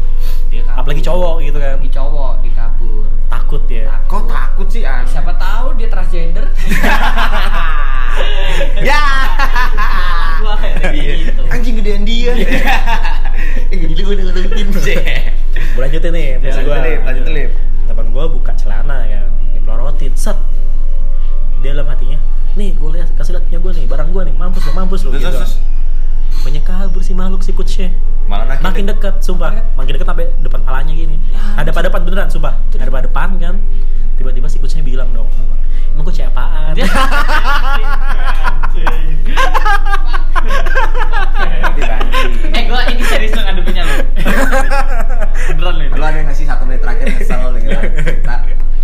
dia 0.48 0.62
kabur 0.62 0.80
Apalagi 0.82 1.02
cowok 1.02 1.34
gitu 1.40 1.58
kan. 1.58 1.72
apalagi 1.74 1.92
cowok 1.92 2.32
dia 2.40 2.52
kabur 2.54 3.04
Takut 3.28 3.62
ya. 3.66 3.84
kok 4.02 4.22
takut 4.26 4.68
sih 4.68 4.82
an 4.82 5.04
siapa 5.04 5.32
tahu 5.34 5.72
dia 5.74 5.88
transgender 5.88 6.44
ya 8.82 9.02
gua 10.38 10.54
kayak 10.58 10.92
gitu 11.22 11.42
anjing 11.48 11.74
gedean 11.76 12.02
dia 12.02 12.32
eh 12.32 13.76
gini 13.78 13.92
gue 13.94 14.14
udah 14.14 14.24
ngedeketin 14.26 14.68
sih 14.78 14.96
Gua 15.72 15.88
lanjutin 15.88 16.12
nih, 16.12 16.26
Ya, 16.34 16.52
gua. 16.60 16.76
lanjutin, 16.76 16.84
Lip, 16.84 17.00
lanjutin, 17.02 17.32
Lip. 17.34 17.52
Temen 17.82 18.06
gua 18.10 18.24
buka 18.26 18.52
celana 18.52 18.96
kan, 19.02 19.24
dipelorotin, 19.52 20.12
set. 20.14 20.36
Dia 21.72 21.80
dalam 21.80 21.88
hatinya, 21.88 22.20
nih 22.52 22.76
gue 22.76 22.90
lihat 23.00 23.08
kasih 23.16 23.32
lihat 23.32 23.48
punya 23.48 23.56
gue 23.64 23.72
nih, 23.80 23.84
barang 23.88 24.08
gue 24.12 24.22
nih, 24.28 24.34
mampus 24.36 24.60
lo, 24.68 24.72
mampus 24.76 25.00
lo. 25.08 25.16
Gitu. 25.16 25.24
terus. 25.24 25.56
Banyak 26.44 26.68
kabur 26.68 27.00
si 27.00 27.16
makhluk 27.16 27.40
si 27.40 27.56
malah 28.28 28.44
naik 28.44 28.60
Makin 28.60 28.84
dekat, 28.92 29.24
sumpah. 29.24 29.56
Makin 29.72 29.96
dekat 29.96 30.04
sampai 30.04 30.28
depan 30.44 30.60
palanya 30.68 30.92
gini. 30.92 31.16
Ada 31.56 31.72
pada 31.72 31.88
depan 31.88 32.04
beneran, 32.04 32.28
sumpah. 32.28 32.60
Ada 32.76 32.92
pada 32.92 33.08
depan 33.08 33.40
kan. 33.40 33.56
Tiba-tiba 34.20 34.52
si 34.52 34.60
kutsnya 34.60 34.84
bilang 34.84 35.16
dong, 35.16 35.32
emang 35.92 36.04
kucing 36.04 36.26
apaan? 36.26 36.74
eh 42.52 42.62
gua 42.68 42.80
ini 42.88 43.02
serius 43.04 43.32
lo 43.36 43.42
ngadepinnya 43.44 43.82
lo 43.84 43.94
beneran 45.54 45.74
lo 45.74 45.96
Lo 45.96 46.04
ada 46.04 46.16
yang 46.18 46.26
ngasih 46.28 46.46
satu 46.48 46.62
menit 46.66 46.80
terakhir 46.82 47.06
kesel 47.16 47.52
dengan 47.54 47.82
cerita? 48.02 48.36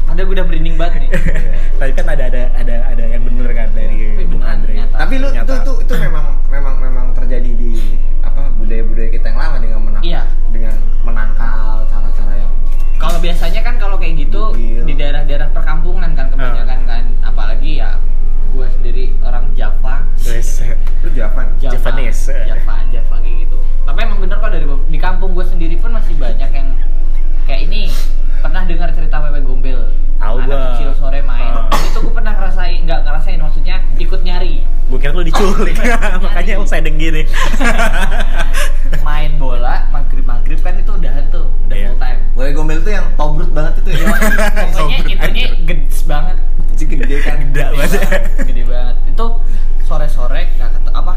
Ada 0.08 0.20
gua 0.24 0.34
udah 0.38 0.44
merinding 0.46 0.76
banget 0.78 0.94
nih. 1.04 1.10
Tapi 1.80 1.92
kan 1.94 2.06
ada 2.08 2.24
ada 2.26 2.42
ada 2.56 2.76
ada 2.90 3.04
yang 3.04 3.22
bener 3.24 3.50
kan 3.52 3.68
dari 3.72 4.24
Bung 4.24 4.42
Andre. 4.42 4.74
Tapi 4.88 5.14
lu 5.18 5.28
itu 5.30 5.52
itu 5.52 5.72
itu 5.84 5.94
memang 5.98 6.24
memang 6.48 6.74
memang 6.80 7.06
terjadi 7.14 7.50
di 7.54 7.96
apa 8.22 8.50
budaya-budaya 8.56 9.10
kita 9.12 9.26
yang 9.30 9.38
lama 9.38 9.56
dengan 9.58 9.80
menang 9.84 10.02
Iya. 10.02 10.22
dengan 10.50 10.74
menangkal 11.02 11.86
cara-cara 11.86 12.34
yang 12.34 12.47
kalau 12.98 13.18
biasanya 13.22 13.60
kan 13.62 13.74
kalau 13.78 13.96
kayak 13.96 14.26
gitu 14.26 14.58
iya. 14.58 14.82
di 14.82 14.94
daerah-daerah 14.98 15.48
perkampungan 15.54 16.12
kan 16.18 16.28
kebanyakan 16.34 16.78
ah. 16.82 16.86
kan. 16.86 17.04
Apalagi 17.22 17.78
ya 17.78 17.96
gue 18.50 18.66
sendiri 18.74 19.14
orang 19.22 19.54
Java. 19.54 20.02
Lu 21.06 21.08
Java 21.14 21.46
Java. 21.62 21.72
Javanese. 21.78 22.34
Java 22.34 22.74
Java 22.90 23.16
kayak 23.22 23.36
gitu. 23.46 23.58
Tapi 23.86 23.98
emang 24.02 24.18
bener 24.18 24.36
kok 24.42 24.50
dari 24.50 24.66
di 24.66 24.98
kampung 24.98 25.32
gue 25.32 25.46
sendiri 25.46 25.78
pun 25.78 25.94
masih 25.94 26.18
banyak 26.18 26.50
yang 26.50 26.68
kayak 27.48 27.64
ini 27.64 27.88
pernah 28.44 28.62
dengar 28.68 28.92
cerita 28.92 29.16
Pepe 29.24 29.40
Gombel? 29.40 29.80
Tau 30.20 30.36
anak 30.36 30.46
gua. 30.52 30.60
kecil 30.76 30.90
sore 31.00 31.24
main. 31.24 31.48
Uh. 31.48 31.72
itu 31.88 31.98
gue 32.04 32.12
pernah 32.12 32.36
ngerasain 32.36 32.78
nggak 32.84 33.00
ngerasain 33.08 33.38
maksudnya 33.40 33.76
ikut 33.96 34.20
nyari. 34.20 34.60
Gue 34.92 34.98
kira 35.00 35.16
lu 35.16 35.24
diculik. 35.24 35.74
Makanya 36.28 36.60
lu 36.60 36.68
saya 36.68 36.84
gini. 36.84 37.24
Main 39.06 39.40
bola 39.40 39.88
maghrib 39.88 40.24
maghrib 40.28 40.60
kan 40.60 40.76
itu 40.76 40.92
udah 40.92 41.12
tuh 41.32 41.48
udah 41.64 41.76
yeah. 41.76 41.88
full 41.88 41.98
time. 41.98 42.20
Pepe 42.36 42.50
Gombel 42.52 42.78
tuh 42.84 42.92
yang 42.92 43.06
tobrut 43.16 43.50
banget 43.56 43.80
itu 43.80 43.90
ya. 43.96 44.06
Pokoknya 44.76 44.98
intinya 45.08 45.46
gedes 45.64 46.00
banget. 46.04 46.36
Gede 46.78 47.16
kan. 47.24 47.36
Gede, 47.48 47.62
gede 47.64 47.64
banget. 47.72 48.22
Gede 48.44 48.62
banget. 48.68 48.96
Itu 49.08 49.26
sore 49.88 50.06
sore 50.12 50.52
nggak 50.60 50.92
apa? 50.92 51.14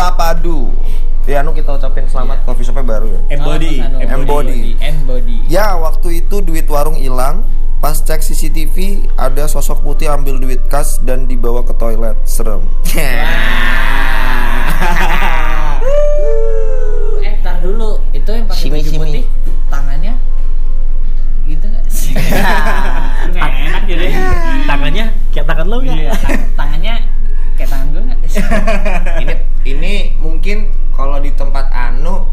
Kota 0.00 0.16
Padu. 0.16 0.72
Ya, 1.28 1.44
anu 1.44 1.52
kita 1.52 1.76
ucapin 1.76 2.08
selamat 2.08 2.40
yeah. 2.40 2.48
coffee 2.48 2.72
baru 2.72 3.12
ya. 3.12 3.20
Embody. 3.36 3.84
Embody. 4.00 4.80
Embody. 4.80 5.44
Ya, 5.44 5.76
waktu 5.76 6.24
itu 6.24 6.40
duit 6.40 6.64
warung 6.72 6.96
hilang. 6.96 7.44
Pas 7.84 8.00
cek 8.00 8.24
CCTV 8.24 9.04
ada 9.20 9.44
sosok 9.44 9.84
putih 9.84 10.08
ambil 10.08 10.40
duit 10.40 10.64
kas 10.72 11.04
dan 11.04 11.28
dibawa 11.28 11.68
ke 11.68 11.76
toilet. 11.76 12.16
Serem. 12.24 12.64
eh, 17.20 17.36
tar 17.44 17.60
dulu. 17.60 18.00
Itu 18.16 18.32
yang 18.32 18.48
pakai 18.48 18.72
baju 18.72 19.04
putih 19.04 19.28
tangannya 19.68 20.16
gitu 21.44 21.68
nggak 21.68 21.84
sih? 21.92 22.16
enak 23.36 23.84
jadi 23.84 24.16
tangannya 24.72 25.12
kayak 25.36 25.44
tangan 25.44 25.68
lo 25.68 25.84
ya. 25.84 25.92
Iya, 25.92 26.12
tangannya 26.56 27.09
mungkin 30.20 30.72
kalau 30.96 31.20
di 31.20 31.32
tempat 31.36 31.68
Anu 31.72 32.28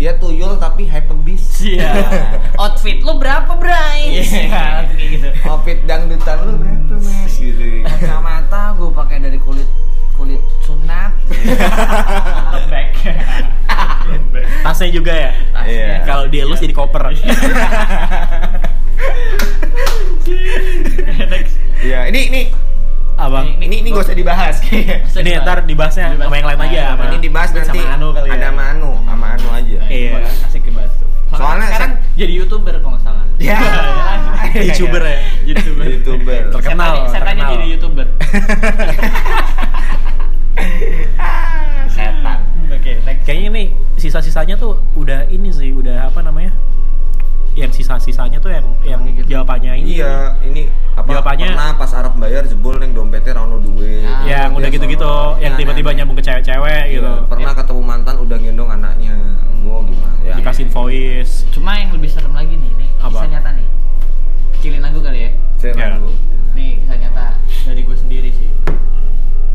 dia 0.00 0.16
tuyul 0.16 0.56
tapi 0.56 0.88
hype 0.88 1.12
beast. 1.20 1.60
Iya. 1.62 1.92
Outfit 2.62 3.04
lu 3.04 3.20
berapa, 3.20 3.54
Bray? 3.60 4.24
Iya, 4.24 4.88
kayak 4.88 5.08
gitu. 5.14 5.28
Outfit 5.44 5.78
dangdutan 5.84 6.48
lu 6.48 6.58
berapa, 6.58 6.94
Mas? 6.96 7.36
Gitu. 7.36 7.84
Kacamata 7.84 8.72
gue 8.80 8.88
pakai 8.88 9.20
dari 9.20 9.38
kulit 9.38 9.68
kulit 10.16 10.40
sunat. 10.64 11.12
Lembek. 12.56 12.88
tasnya 14.64 14.90
juga 14.92 15.12
ya 15.12 15.30
Iya. 15.62 16.02
kalau 16.08 16.24
dielus 16.26 16.58
jadi 16.58 16.74
koper. 16.74 17.12
Iya, 21.82 22.00
ini 22.10 22.20
ini 22.30 22.42
apa 23.12 23.38
Ini- 23.44 23.56
ini 23.62 23.76
ini 23.80 23.88
gak 23.90 24.02
usah 24.02 24.16
dibahas 24.16 24.56
kayaknya. 24.58 24.96
ini 25.22 25.30
ntar 25.38 25.58
dibahasnya 25.62 26.04
Dibahas. 26.10 26.24
sama 26.24 26.36
yang 26.36 26.48
lain 26.48 26.60
aja 26.62 26.80
Nah, 26.80 26.90
sama 26.90 27.04
Ini 27.04 27.16
dibahas 27.20 27.48
sama 27.48 27.60
nanti 27.62 27.80
Anu 27.82 28.06
kali 28.10 28.26
ya 28.26 28.34
ada 28.34 28.46
sama 28.48 28.62
Anu, 28.68 28.90
sama 29.02 29.26
Anu 29.32 29.48
aja. 29.50 29.78
Iya. 29.86 30.10
Boleh, 30.14 30.32
Asik 30.42 30.62
dibahas 30.62 30.92
tuh. 30.94 31.08
Soalnya 31.32 31.66
sekarang 31.66 31.92
jadi 32.12 32.32
youtuber 32.34 32.74
kalau 32.76 32.92
nggak 32.92 33.02
salah. 33.02 33.24
Ya. 33.38 33.58
youtuber 34.68 35.02
ya 35.02 35.16
Youtuber. 35.42 35.84
YouTuber. 35.86 36.40
Terkenal, 36.52 36.92
terkenal. 37.08 37.48
jadi 37.50 37.64
youtuber. 37.68 38.06
Setan. 41.88 42.38
Oke, 42.68 42.92
next. 43.00 43.22
kayaknya 43.24 43.48
ini 43.50 43.62
sisa-sisanya 43.96 44.56
tuh 44.56 44.80
udah 44.94 45.28
ini 45.28 45.48
sih 45.48 45.70
udah 45.70 46.08
apa 46.08 46.20
namanya 46.20 46.52
yang 47.52 47.68
sisa-sisanya 47.68 48.38
tuh 48.38 48.48
yang 48.48 48.64
yang 48.82 49.00
gitu. 49.06 49.28
jawabannya 49.30 49.76
ini 49.76 50.00
Iya, 50.00 50.40
ini 50.42 50.62
apa 50.92 51.04
Jawabannya- 51.06 51.52
pernah 51.52 51.70
pas 51.76 51.92
Arab 51.92 52.16
bayar 52.16 52.42
jebol 52.44 52.76
neng 52.76 52.92
dompetnya 52.92 53.32
rano 53.34 53.56
duit. 53.58 54.02
Ah, 54.02 54.24
yang 54.24 54.50
udah 54.52 54.68
gitu-gitu 54.68 55.04
selalu- 55.04 55.36
yang 55.38 55.52
Nah, 55.52 55.58
tiba-tiba 55.60 55.90
nah, 55.90 55.96
nyambung 55.98 56.16
ke 56.16 56.22
cewek-cewek 56.22 56.82
iya, 56.82 56.94
gitu 56.94 57.12
Pernah 57.26 57.52
ketemu 57.52 57.82
mantan 57.82 58.14
udah 58.18 58.36
gendong 58.38 58.70
anaknya. 58.70 59.14
Gua 59.60 59.78
gimana? 59.82 60.10
Ya. 60.22 60.34
dikasih 60.34 60.66
voice 60.66 61.44
Cuma 61.50 61.76
yang 61.76 61.90
lebih 61.90 62.08
serem 62.08 62.32
lagi 62.32 62.54
nih, 62.54 62.70
ini 62.72 62.86
Apa? 62.96 63.10
kisah 63.10 63.28
nyata 63.28 63.50
nih. 63.52 63.66
Kecilin 64.54 64.80
lagu 64.80 64.98
kali 64.98 65.18
ya. 65.18 65.30
Saya 65.56 65.72
Ya. 65.74 65.86
lagu. 65.92 66.10
Nih 66.52 66.70
kisah 66.78 66.96
nyata 66.98 67.26
dari 67.62 67.80
gue 67.82 67.96
sendiri 67.96 68.30
sih. 68.30 68.48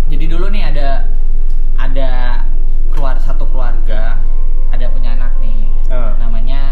Jadi 0.08 0.26
dulu 0.26 0.48
nih 0.48 0.64
ada 0.66 0.88
ada 1.76 2.10
keluar 2.90 3.18
satu 3.18 3.46
keluarga 3.46 4.22
ada 4.70 4.86
punya 4.88 5.14
anak 5.14 5.34
nih. 5.38 5.66
Ah. 5.88 6.14
Namanya. 6.18 6.67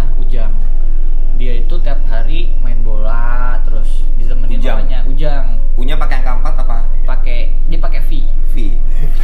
Dia 1.46 1.62
itu 1.62 1.78
tiap 1.78 2.02
hari 2.10 2.50
main 2.58 2.82
bola 2.82 3.62
terus 3.62 4.02
ditemenin 4.18 4.58
Ujang? 4.58 4.82
mamanya 4.82 5.00
Ujang 5.06 5.46
Punya 5.78 5.94
pakai 5.94 6.26
angka 6.26 6.42
4 6.42 6.64
apa? 6.66 6.78
pakai 7.06 7.54
dia 7.70 7.78
pakai 7.78 8.02
V. 8.02 8.12
V. 8.50 8.56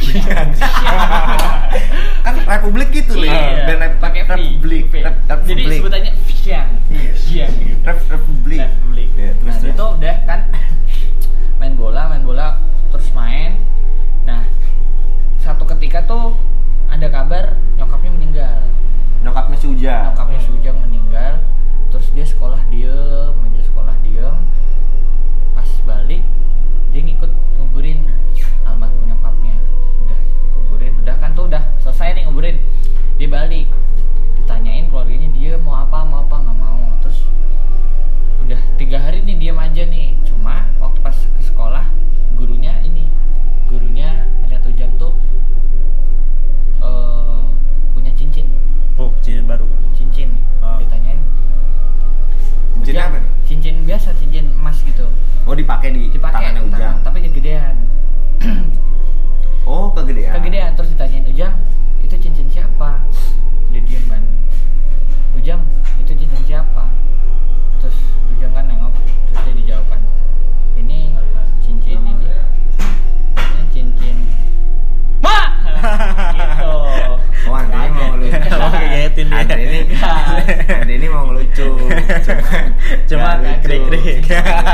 kan 2.22 2.34
Republik 2.46 2.94
gitu 2.94 3.18
loh. 3.18 3.26
Iya, 3.26 3.66
Dan 3.66 3.76
Rep- 3.82 3.98
pakai. 3.98 4.22
Republik. 4.22 4.86
Jadi 5.42 5.62
sebutannya 5.74 6.12
Ujang. 6.14 6.68
Iya. 6.86 7.10
Ujang 7.10 7.52
gitu. 7.58 7.82
Rep- 7.82 8.06
Republik. 8.06 8.60
Republik. 8.62 9.08
Iya, 9.18 9.30
terus 9.34 9.50
nah 9.50 9.58
terus. 9.58 9.74
itu 9.74 9.86
udah 9.98 10.16
kan 10.22 10.40
main 11.58 11.74
bola, 11.74 12.02
main 12.06 12.22
bola 12.22 12.46
terus 12.94 13.10
main. 13.10 13.58
Nah 14.22 14.46
satu 15.42 15.66
ketika 15.66 16.06
tuh 16.06 16.38
ada 16.92 17.08
kabar 17.08 17.56
nyokapnya 17.80 18.12
meninggal. 18.12 18.58
Nyokapnya 19.24 19.56
si 19.56 19.66
Ujang. 19.72 20.12
Nyokapnya 20.12 20.40
si 20.44 20.50
Ujang 20.52 20.76
meninggal. 20.84 21.40
Terus 21.88 22.06
dia 22.12 22.26
sekolah 22.28 22.60
diem, 22.68 23.32
aja 23.32 23.62
sekolah 23.64 23.96
diem. 24.04 24.36
Pas 25.56 25.70
balik 25.88 26.20
dia 26.92 27.00
ngikut 27.00 27.32
nguburin 27.56 28.04
almarhum 28.68 29.08
nyokapnya. 29.08 29.56
Udah 30.04 30.18
kuburin, 30.52 30.92
udah 31.00 31.16
kan 31.16 31.32
tuh 31.32 31.48
udah 31.48 31.64
selesai 31.80 32.12
nih 32.12 32.28
nguburin. 32.28 32.60
Dia 33.16 33.28
balik, 33.32 33.72
ditanyain 34.36 34.92
keluarganya 34.92 35.32
dia 35.32 35.56
mau 35.56 35.80
apa 35.80 36.04
mau 36.04 36.28
apa 36.28 36.36
nggak 36.44 36.58
mau. 36.60 36.92
Terus 37.00 37.24
udah 38.44 38.60
tiga 38.76 39.00
hari 39.00 39.24
nih 39.24 39.40
diem 39.40 39.56
aja 39.56 39.82
nih 39.88 40.12
cuma 40.28 40.68
waktu 40.76 41.00
pas 41.00 41.16
ke 41.16 41.40
sekolah 41.40 41.86
Yeah. 84.32 84.71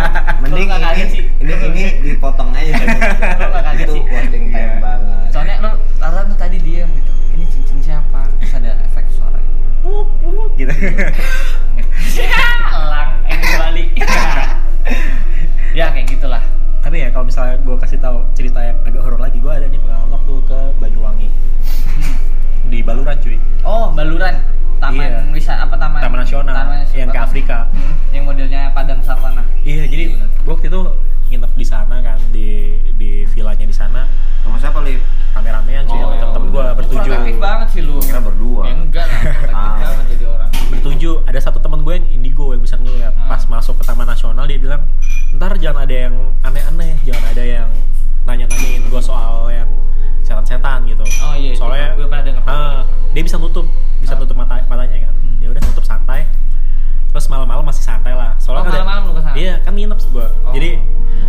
Masuk 43.69 43.85
ke 43.85 43.87
taman 43.87 44.09
nasional 44.09 44.49
dia 44.49 44.57
bilang 44.57 44.81
ntar 45.37 45.53
jangan 45.61 45.85
ada 45.85 46.09
yang 46.09 46.17
aneh-aneh 46.41 46.97
jangan 47.05 47.21
ada 47.29 47.45
yang 47.45 47.69
nanya-nanyain 48.25 48.81
gue 48.81 48.97
soal 48.99 49.53
yang 49.53 49.69
setan-setan 50.25 50.89
gitu. 50.89 51.05
Oh 51.21 51.37
iya 51.37 51.53
itu 51.53 51.61
soalnya 51.61 51.93
gue 51.93 52.09
pernah 52.09 52.25
denger 52.25 52.43
ah, 52.49 52.81
dia 53.13 53.21
bisa 53.21 53.37
nutup 53.37 53.69
bisa 54.01 54.17
Ah. 54.17 54.19
nutup 54.19 54.33
mata 54.33 54.57
matanya 54.65 55.05
kan. 55.05 55.13
Hmm. 55.15 55.37
dia 55.37 55.53
udah 55.53 55.61
tutup 55.63 55.85
santai. 55.85 56.25
Terus 57.11 57.29
malam-malam 57.29 57.61
masih 57.63 57.85
santai 57.85 58.17
lah. 58.17 58.33
Oh 58.33 58.41
soalnya 58.41 58.63
kan 58.63 58.73
ada- 58.73 58.81
malam-malam 58.81 59.03
lu 59.05 59.13
ke 59.13 59.23
sana 59.23 59.37
iya 59.37 59.55
kan 59.61 59.73
nginep 59.75 60.01
gue 60.03 60.27
Oh. 60.49 60.53
jadi 60.57 60.71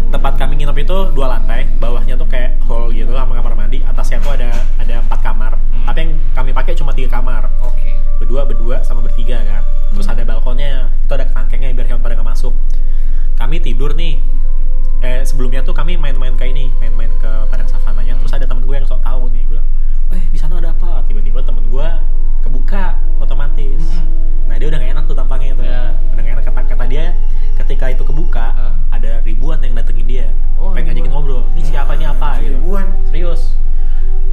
tempat 0.10 0.34
kami 0.38 0.54
nginep 0.56 0.78
itu 0.80 0.98
dua 1.12 1.28
lantai 1.30 1.68
bawahnya 1.76 2.16
tuh 2.16 2.24
kayak 2.26 2.56
hall 2.64 2.88
gitu 2.90 3.12
sama 3.12 3.36
kamar 3.36 3.52
mandi 3.54 3.84
atasnya 3.84 4.24
tuh 4.24 4.32
ada 4.32 4.48
ada 4.78 4.96
empat 4.98 5.20
kamar. 5.20 5.60
Hmm. 5.76 5.84
tapi 5.86 6.00
yang 6.02 6.12
kami 6.34 6.56
pakai 6.56 6.72
cuma 6.74 6.96
tiga 6.96 7.12
kamar. 7.14 7.52
Oke 7.60 7.99
berdua 8.20 8.44
berdua 8.46 8.84
sama 8.84 9.02
bertiga 9.02 9.40
kan. 9.42 9.64
Terus 9.96 10.06
Hmm. 10.06 10.14
ada 10.14 10.24
balkonnya 10.28 10.92
itu 10.92 11.12
ada 11.16 11.26
kerangkengnya 11.26 11.74
biar 11.74 11.88
hewan 11.90 12.02
pada 12.04 12.14
nggak 12.20 12.30
masuk. 12.30 12.54
Kami 13.40 13.64
tidur 13.64 13.96
nih. 13.96 14.20
Eh 15.00 15.24
sebelumnya 15.24 15.64
tuh 15.64 15.72
kami 15.72 15.96
main-main 15.96 16.36
ke 16.36 16.44
ini 16.44 16.68
main-main 16.84 17.08
ke 17.24 17.32
padang 17.48 17.72
savananya 17.72 18.20
terus 18.20 18.36
ada 18.36 18.44
temen 18.44 18.68
gue 18.68 18.76
yang 18.76 18.84
sok 18.84 19.00
tahu 19.00 19.32
nih 19.32 19.48
bilang 19.48 19.64
eh 20.12 20.24
di 20.28 20.38
sana 20.38 20.58
ada 20.58 20.72
apa? 20.72 21.06
Tiba-tiba 21.06 21.40
temen 21.42 21.64
gue 21.66 21.88
kebuka 22.42 22.84
otomatis. 23.20 23.84
Hmm. 23.84 24.08
nah 24.50 24.58
dia 24.58 24.66
udah 24.66 24.78
gak 24.78 24.92
enak 24.92 25.04
tuh 25.06 25.14
tampangnya 25.14 25.54
tuh. 25.54 25.62
Ya. 25.64 25.94
udah 26.10 26.22
gak 26.22 26.34
enak 26.34 26.44
kata 26.44 26.62
kata 26.66 26.86
dia 26.86 27.06
ketika 27.56 27.86
itu 27.88 28.02
kebuka 28.02 28.46
Hah? 28.50 28.74
ada 28.90 29.22
ribuan 29.22 29.62
yang 29.62 29.78
datengin 29.78 30.06
dia. 30.06 30.28
Oh, 30.58 30.74
pengen 30.74 30.92
ngajakin 30.92 31.12
ngobrol. 31.12 31.44
Ini 31.54 31.62
siapa 31.64 31.94
ini 31.94 32.04
apa? 32.04 32.42
Gitu. 32.42 32.58
Ribuan. 32.58 32.88
serius. 33.08 33.54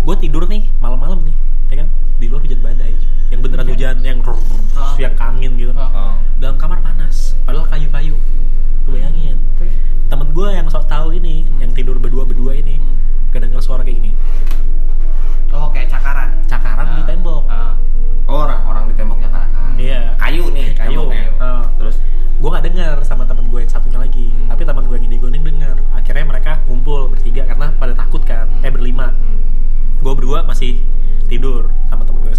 Gue 0.03 0.17
tidur 0.17 0.47
nih 0.47 0.65
malam-malam 0.79 1.21
nih 1.21 1.37
ya 1.69 1.85
kan? 1.85 1.89
Di 2.17 2.27
luar 2.27 2.41
hujan 2.41 2.61
badai. 2.61 2.95
Yang 3.29 3.41
beneran 3.43 3.67
hujan 3.69 3.97
yang 4.01 4.19
Ah. 4.77 4.93
yang 4.97 5.15
kangin 5.15 5.53
gitu. 5.57 5.73
Oh. 5.73 6.15
dalam 6.37 6.57
kamar 6.57 6.81
panas 6.81 7.33
padahal 7.45 7.65
kayu-kayu. 7.67 8.17
Lu 8.85 8.91
bayangin. 8.91 9.37
Temen 10.07 10.29
gue 10.31 10.49
yang 10.49 10.65
sok 10.71 10.87
tahu 10.87 11.13
ini 11.13 11.43
yang 11.59 11.73
tidur 11.73 11.99
berdua-berdua 11.99 12.55
ini 12.55 12.79
Hmm. 12.79 12.95
kedenger 13.35 13.59
suara 13.59 13.83
kayak 13.83 13.99
gini 13.99 14.13
oh 15.59 15.69
kayak 15.71 15.89
cakaran 15.89 16.29
cakaran 16.45 16.87
di 16.93 17.03
Ah. 17.03 17.07
tembok 17.07 17.43
Ah. 17.47 17.73
Oh, 18.27 18.43
orang 18.43 18.61
orang 18.65 18.85
di 18.87 18.95
temboknya 18.95 19.29
kan. 19.29 19.47
iya 19.77 20.13
Kayu 20.17 20.51
nih, 20.51 20.75
kayu. 20.75 21.07
Ah. 21.39 21.63
Terus 21.77 21.97
gue 22.37 22.49
gak 22.49 22.65
denger 22.65 22.97
sama 23.03 23.23
temen 23.25 23.47
gue 23.47 23.61
yang 23.61 23.71
satunya 23.71 23.97
lagi 23.97 24.29
Hmm. 24.29 24.49
tapi 24.49 24.63
temen 24.63 24.85
gue 24.85 24.95
yang 24.95 25.07
indigo 25.07 25.27
ini 25.27 25.39
denger 25.39 25.77
akhirnya 25.91 26.25
mereka 26.27 26.53
ngumpul 26.65 27.09
bertiga 27.09 27.43
karena 27.45 27.73
pada 27.73 27.93
takut 27.93 28.21
kan 28.23 28.45
Hmm. 28.47 28.61
eh 28.61 28.69
berlima 28.69 29.09
Hmm. 29.09 29.39
gue 29.99 30.13
berdua 30.13 30.43
masih 30.43 30.79
tidur 31.25 31.73
sama 31.87 32.03
temen 32.03 32.21
gue 32.21 32.29
yang 32.29 32.39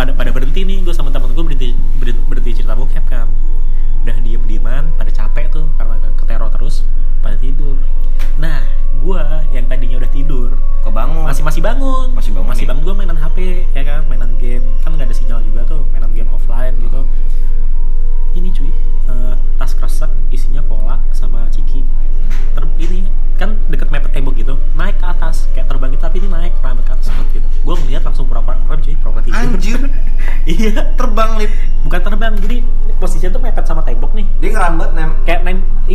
pada 0.00 0.16
pada 0.16 0.32
berhenti 0.32 0.64
nih 0.64 0.80
gue 0.80 0.96
sama 0.96 1.12
temen 1.12 1.28
gue 1.36 1.44
berhenti, 1.44 1.76
berhenti 2.00 2.56
cerita 2.56 2.72
bokep 2.72 3.04
kan. 3.04 3.28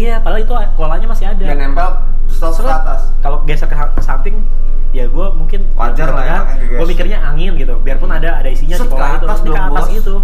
Iya 0.05 0.21
padahal 0.21 0.45
itu 0.45 0.53
kolanya 0.77 1.07
masih 1.09 1.25
ada. 1.33 1.41
Dan 1.41 1.57
nempel 1.57 1.89
terus 2.29 2.57
ke 2.61 2.69
atas. 2.69 3.01
Kalau 3.25 3.37
geser 3.41 3.65
ke, 3.65 3.73
ke 3.73 4.01
samping 4.05 4.35
ya 4.93 5.09
gue 5.11 5.25
mungkin 5.35 5.65
Wajar 5.75 6.07
lah 6.13 6.23
ya, 6.23 6.39
gue 6.55 6.85
mikirnya 6.87 7.19
angin 7.19 7.57
gitu. 7.57 7.73
Biarpun 7.81 8.13
ada 8.13 8.39
ada 8.39 8.47
isinya 8.47 8.77
Set 8.77 8.85
di 8.85 8.89
ke 8.89 8.95
pola 8.95 9.07
itu 9.17 9.25
ini 9.25 9.49
ke 9.49 9.59
atas 9.59 9.85
gitu 9.91 10.15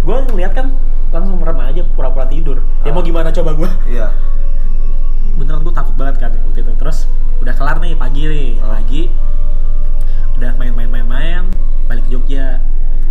gue 0.00 0.16
ngeliat 0.32 0.52
kan 0.56 0.66
langsung 1.12 1.36
merem 1.42 1.58
aja 1.60 1.82
pura-pura 1.96 2.24
tidur. 2.28 2.62
Ya 2.84 2.90
Ah. 2.90 2.94
mau 2.94 3.02
gimana 3.02 3.28
coba 3.32 3.50
gue 3.56 3.70
iya. 3.88 4.12
Beneran 5.36 5.64
gue 5.64 5.72
takut 5.72 5.94
banget 5.96 6.16
kan 6.20 6.30
waktu 6.36 6.60
itu. 6.62 6.72
Terus 6.76 6.98
udah 7.40 7.54
kelar 7.56 7.80
nih 7.80 7.96
pagi 7.96 8.22
nih. 8.28 8.50
Ah. 8.60 8.76
pagi 8.76 9.02
udah 10.36 10.52
main-main-main-main 10.56 11.48
balik 11.84 12.06
ke 12.08 12.10
Jogja. 12.12 12.60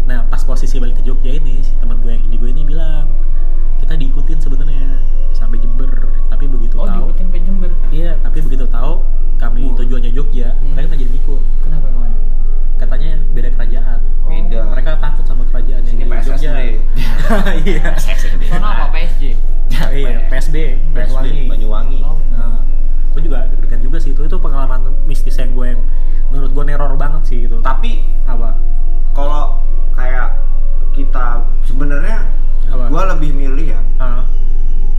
Nah 0.07 0.25
pas 0.25 0.41
posisi 0.41 0.79
balik 0.79 0.97
ke 0.97 1.03
Jogja 1.05 1.29
ini 1.29 1.61
si 1.61 1.73
teman 1.77 1.99
gue 2.01 2.09
yang 2.09 2.23
ini 2.25 2.35
gue 2.37 2.49
ini 2.49 2.63
bilang 2.65 3.05
kita 3.79 3.93
diikutin 3.95 4.37
sebenarnya 4.37 4.85
sampai 5.31 5.57
Jember 5.57 5.89
tapi 6.27 6.45
begitu 6.45 6.75
oh 6.75 6.83
tahu 6.83 7.09
diikutin 7.09 7.27
ke 7.27 7.37
Jember 7.41 7.71
Iya, 7.89 8.11
tapi 8.19 8.37
begitu 8.39 8.65
tahu 8.65 9.01
kami 9.35 9.65
Wah. 9.65 9.75
tujuannya 9.75 10.11
Jogja, 10.11 10.51
Hmm. 10.53 10.71
mereka 10.71 10.87
nggak 10.89 11.01
jadi 11.01 11.13
ikut. 11.15 11.41
kenapa 11.59 11.85
emang 11.87 12.13
Katanya 12.77 13.11
beda 13.29 13.49
kerajaan. 13.51 13.99
beda 14.23 14.59
Mereka 14.69 14.91
takut 14.99 15.25
sama 15.25 15.43
kerajaan 15.45 15.81
yang 15.81 15.89
Sini 15.89 15.99
di 15.99 16.09
PSSB. 16.09 16.27
Jogja. 16.29 16.51
iya. 17.65 17.87
sono 18.45 18.67
apa 18.67 18.85
PSG 18.89 19.21
iya, 19.95 20.17
PSB, 20.27 20.55
Banyuwangi. 20.89 21.29
PSB 21.29 21.49
Banyuwangi 21.49 21.99
oh 22.01 22.17
Nah, 22.29 22.59
gue 23.09 23.21
juga 23.21 23.47
deg-degan 23.47 23.79
juga 23.79 23.97
sih 23.97 24.11
itu. 24.11 24.21
Itu 24.21 24.37
pengalaman 24.37 24.79
mistis 25.05 25.35
yang 25.35 25.51
gue 25.51 25.65
yang 25.67 25.81
menurut 26.29 26.51
gue 26.51 26.63
neror 26.63 26.93
banget 26.93 27.21
sih 27.25 27.37
gitu. 27.43 27.57
tapi 27.59 28.05
Apa? 28.23 28.53
kalau 29.11 29.59
kayak 29.91 30.37
kita 30.91 31.41
sebenarnya 31.63 32.21
Apa? 32.69 32.85
gua 32.87 33.03
lebih 33.09 33.29
milih 33.31 33.67
ya 33.69 33.81
Ah, 33.97 34.21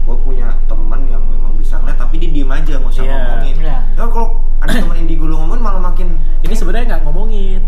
gue 0.01 0.15
punya 0.17 0.47
teman 0.65 1.01
yang 1.05 1.23
memang 1.23 1.55
bisa 1.55 1.77
ngeliat 1.77 1.97
tapi 1.97 2.15
dia 2.17 2.29
diem 2.29 2.49
aja 2.49 2.73
nggak 2.75 2.91
usah 2.91 3.01
Iya. 3.01 3.11
ngomongin 3.11 3.55
Iya. 3.57 3.77
ya 3.91 4.03
kalau 4.05 4.27
ada 4.57 4.71
teman 4.75 4.97
indigo 4.97 5.23
lu 5.23 5.35
ngomongin 5.35 5.61
malah 5.61 5.81
makin 5.81 6.07
ini 6.41 6.53
sebenarnya 6.53 6.85
nggak 6.91 7.03
ngomongin. 7.03 7.61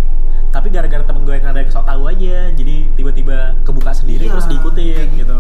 Tapi 0.50 0.70
gara-gara 0.70 1.02
temen 1.02 1.24
gue 1.24 1.34
yang 1.34 1.50
ada 1.50 1.60
yang 1.60 1.72
sok 1.72 1.82
tahu 1.84 2.06
aja, 2.06 2.54
jadi 2.54 2.76
tiba-tiba 2.94 3.38
kebuka 3.64 3.90
sendiri 3.92 4.24
Iya, 4.24 4.32
terus 4.32 4.46
diikutin 4.46 4.86
kayak 4.94 5.10
gitu. 5.16 5.34
gitu. 5.34 5.40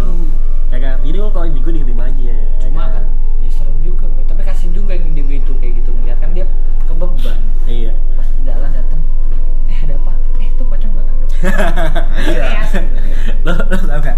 Ya 0.67 0.77
kan? 0.79 0.95
Jadi 0.99 1.17
kalau 1.21 1.45
ini 1.45 1.59
gue 1.59 1.73
diem 1.75 1.93
aja. 1.95 2.23
ya 2.25 2.37
cuma 2.59 2.83
kan 2.89 3.05
ya 3.37 3.49
serem 3.51 3.77
juga 3.79 4.05
tapi 4.23 4.41
kasian 4.41 4.71
juga 4.71 4.91
yang 4.91 5.05
indigo 5.07 5.29
itu 5.29 5.53
kayak 5.55 5.73
gitu 5.77 5.93
ngeliat 5.93 6.17
kan 6.17 6.29
dia 6.31 6.45
kebeban 6.83 7.37
Iya. 7.63 7.93
pas 8.15 8.25
di 8.27 8.41
jalan 8.41 8.69
datang 8.71 9.01
eh 9.67 9.77
ada 9.79 9.93
apa 9.95 10.11
iya. 11.43 12.47
Lo 13.43 13.51
lo 13.55 13.77
tau 13.77 13.99
gak? 13.99 14.17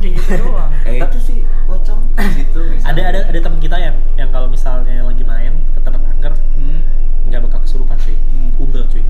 kayak 0.00 0.12
gitu 0.20 0.32
doang. 0.42 0.70
Eh 0.84 1.00
itu 1.00 1.18
sih 1.22 1.38
pocong 1.64 2.00
di 2.12 2.30
situ 2.36 2.60
ada 2.84 3.02
ada 3.08 3.20
ada 3.30 3.38
teman 3.40 3.60
kita 3.62 3.76
yang 3.78 3.96
yang 4.20 4.28
kalau 4.28 4.50
misalnya 4.50 5.00
lagi 5.00 5.24
main 5.24 5.54
ke 5.72 5.80
tempat 5.80 6.00
angker 6.02 6.32
hmm. 6.58 6.80
nggak 7.30 7.40
bakal 7.46 7.58
kesurupan 7.62 7.96
cuy. 8.00 8.16
Hmm. 8.16 8.62
umbel 8.62 8.84
cuy. 8.90 9.02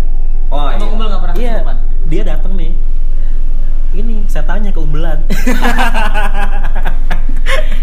Oh 0.53 0.69
emang 0.71 0.91
umbel 0.95 1.07
nggak 1.11 1.23
pernah 1.23 1.35
iya 1.35 1.53
kesurupan? 1.59 1.77
dia 2.11 2.23
datang 2.23 2.53
nih 2.55 2.73
ini 3.95 4.27
saya 4.27 4.43
tanya 4.43 4.75
ke 4.75 4.81
umbel 4.83 5.07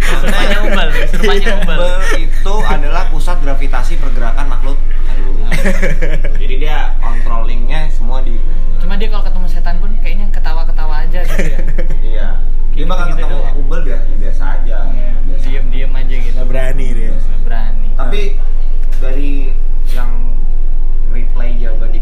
kesurupannya 0.02 0.58
umbel 0.68 0.90
Hubble 0.92 2.20
itu 2.20 2.56
adalah 2.68 3.04
pusat 3.08 3.38
gravitasi 3.40 3.96
pergerakan 4.00 4.46
makhluk 4.52 4.78
halus. 5.08 5.48
Jadi 6.40 6.56
dia 6.68 6.96
controllingnya 7.00 7.88
semua 7.94 8.20
di 8.24 8.36
cuma 8.82 8.98
dia 8.98 9.08
kalau 9.14 9.24
ketemu 9.24 9.48
setan 9.48 9.76
pun 9.80 9.92
kayaknya 10.04 10.28
ketawa-ketawa 10.34 11.06
aja 11.08 11.20
gitu 11.24 11.48
ya 11.48 11.60
iya. 12.04 12.30
Dia 12.72 12.88
bakal 12.88 13.14
gitu-gitu 13.14 13.28
ketemu 13.28 13.40
doang. 13.40 13.56
Hubble 13.60 13.82
biasa, 13.84 14.06
biasa 14.16 14.44
aja. 14.58 14.78
biasa. 15.28 15.44
diem-diem 15.48 15.92
aja 15.92 16.16
gitu 16.18 16.36
nggak 16.36 16.50
berani 16.50 16.88
dia 16.92 17.12
Nggak 17.12 17.42
berani 17.46 17.88
Tapi 17.96 18.22
dari 19.00 19.32
yang 19.92 20.12
replay 21.12 21.50
jawaban 21.60 21.90
di 21.94 22.01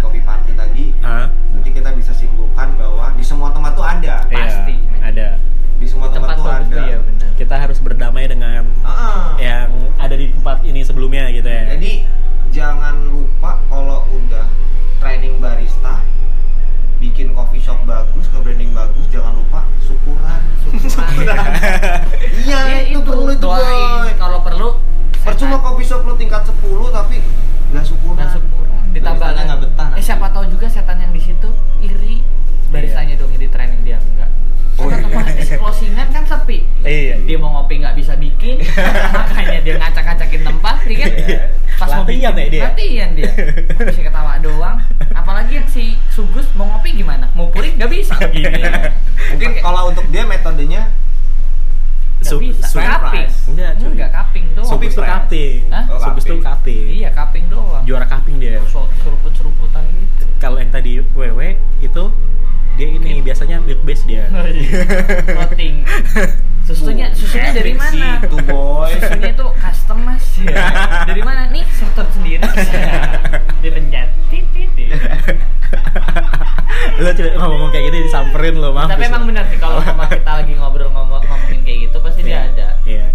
ini 10.69 10.81
sebelumnya 10.81 11.29
gitu 11.29 11.45
ya 11.45 11.63
Jadi 11.71 11.91
jangan 12.49 13.05
lupa 13.05 13.61
kalau 13.65 14.05
udah 14.07 14.45
training 14.97 15.37
barista 15.37 16.01
bikin 16.97 17.31
coffee 17.31 17.57
shop 17.57 17.79
bagus, 17.83 18.27
nge-branding 18.27 18.71
bagus, 18.71 19.07
jangan 19.07 19.31
lupa 19.33 19.63
syukuran. 19.79 20.41
syukuran 20.61 21.07
Iya, 22.43 22.59
Ya, 22.67 22.79
itu, 22.85 22.99
perlu 22.99 23.31
itu 23.31 23.39
doain 23.39 23.63
boy. 24.03 24.11
kalau 24.15 24.39
perlu 24.41 24.69
Percuma 25.19 25.59
coffee 25.59 25.83
shop 25.85 26.03
lu 26.03 26.15
tingkat 26.15 26.43
10 26.43 26.59
tapi 26.89 27.19
nggak 27.69 27.83
syukuran. 27.83 28.17
Nah, 28.17 28.29
syukuran. 28.29 28.81
ditambah 28.89 29.15
Baristanya 29.21 29.43
nggak 29.45 29.59
betah 29.61 29.85
eh 29.85 29.91
nanti. 29.93 30.01
siapa 30.01 30.27
tahu 30.29 30.45
juga 30.49 30.65
setan 30.65 30.97
yang 30.97 31.11
di 31.11 31.21
situ 31.21 31.49
iya 36.89 37.15
dia 37.21 37.37
mau 37.37 37.53
ngopi 37.53 37.85
nggak 37.85 37.93
bisa 37.93 38.17
bikin 38.17 38.65
makanya 39.15 39.59
dia 39.61 39.75
ngacak-ngacakin 39.77 40.41
tempat 40.41 40.75
ya 40.89 40.97
kan? 40.97 41.11
Iya. 41.13 41.41
pas 41.79 41.89
mau 41.95 42.03
Latihan 42.03 42.33
bikin 42.33 42.43
ya 42.43 42.49
dia? 42.49 42.61
latihan 42.65 43.09
dia. 43.15 43.31
Bisa 43.87 44.01
ketawa 44.03 44.33
doang? 44.41 44.77
Apalagi 45.15 45.51
yang 45.61 45.67
si 45.69 45.95
Sugus 46.11 46.49
mau 46.57 46.67
ngopi 46.67 46.91
gimana? 46.97 47.29
Mau 47.37 47.47
puring 47.53 47.77
nggak 47.79 47.91
bisa. 47.93 48.17
Gini 48.33 48.59
Mungkin 49.31 49.49
kalau 49.63 49.93
untuk 49.93 50.03
dia 50.11 50.25
metodenya 50.27 50.91
Nggak 52.29 52.37
Nggak 52.37 52.53
Su- 52.53 52.61
bisa. 52.61 52.67
su- 52.69 52.79
Kaping. 52.79 53.29
Enggak, 53.49 53.71
cuy. 53.75 53.87
Enggak 53.89 54.11
kaping 54.13 54.45
doang. 54.53 54.69
Subis 54.69 54.91
tuh 54.93 55.03
kaping. 55.03 55.61
Hah? 55.73 55.83
Oh, 55.89 55.97
tuh 56.15 56.39
kaping. 56.39 56.85
Iya, 56.93 57.09
kaping 57.11 57.45
doang. 57.49 57.83
Juara 57.83 58.05
kaping 58.05 58.35
dia. 58.37 58.61
Seruput-seruputan 59.01 59.83
gitu. 59.89 60.23
Kalau 60.37 60.57
yang 60.61 60.69
tadi 60.69 61.01
WW 61.03 61.39
itu 61.81 62.03
dia 62.77 62.87
ini 62.87 63.19
biasanya 63.19 63.59
milk 63.59 63.81
base 63.83 64.05
dia. 64.05 64.29
Floating. 65.35 65.83
Susunya, 66.63 67.09
susunya 67.17 67.49
dari 67.49 67.73
mana? 67.73 68.21
itu 68.21 68.37
boy 68.45 68.93
Susunya 68.93 69.33
tuh 69.33 69.49
custom 69.57 70.05
mas 70.05 70.21
ya. 70.45 70.53
Dari 71.09 71.21
mana 71.25 71.49
nih? 71.49 71.65
Setor 71.73 72.05
sendiri. 72.13 72.45
Dipencet. 73.65 74.09
Titit. 74.29 74.69
lo 76.99 77.09
coba 77.09 77.29
ngomong 77.41 77.69
kayak 77.71 77.85
gini 77.89 77.97
disamperin 78.05 78.55
lo 78.59 78.69
maaf. 78.71 78.91
Tapi 78.91 79.07
emang 79.07 79.23
benar 79.25 79.47
sih 79.49 79.57
kalau 79.57 79.81
sama 79.81 80.05
kita 80.05 80.29
lagi 80.29 80.53
ngobrol 80.53 80.91
ngomong 80.91 81.21
ngomongin 81.25 81.48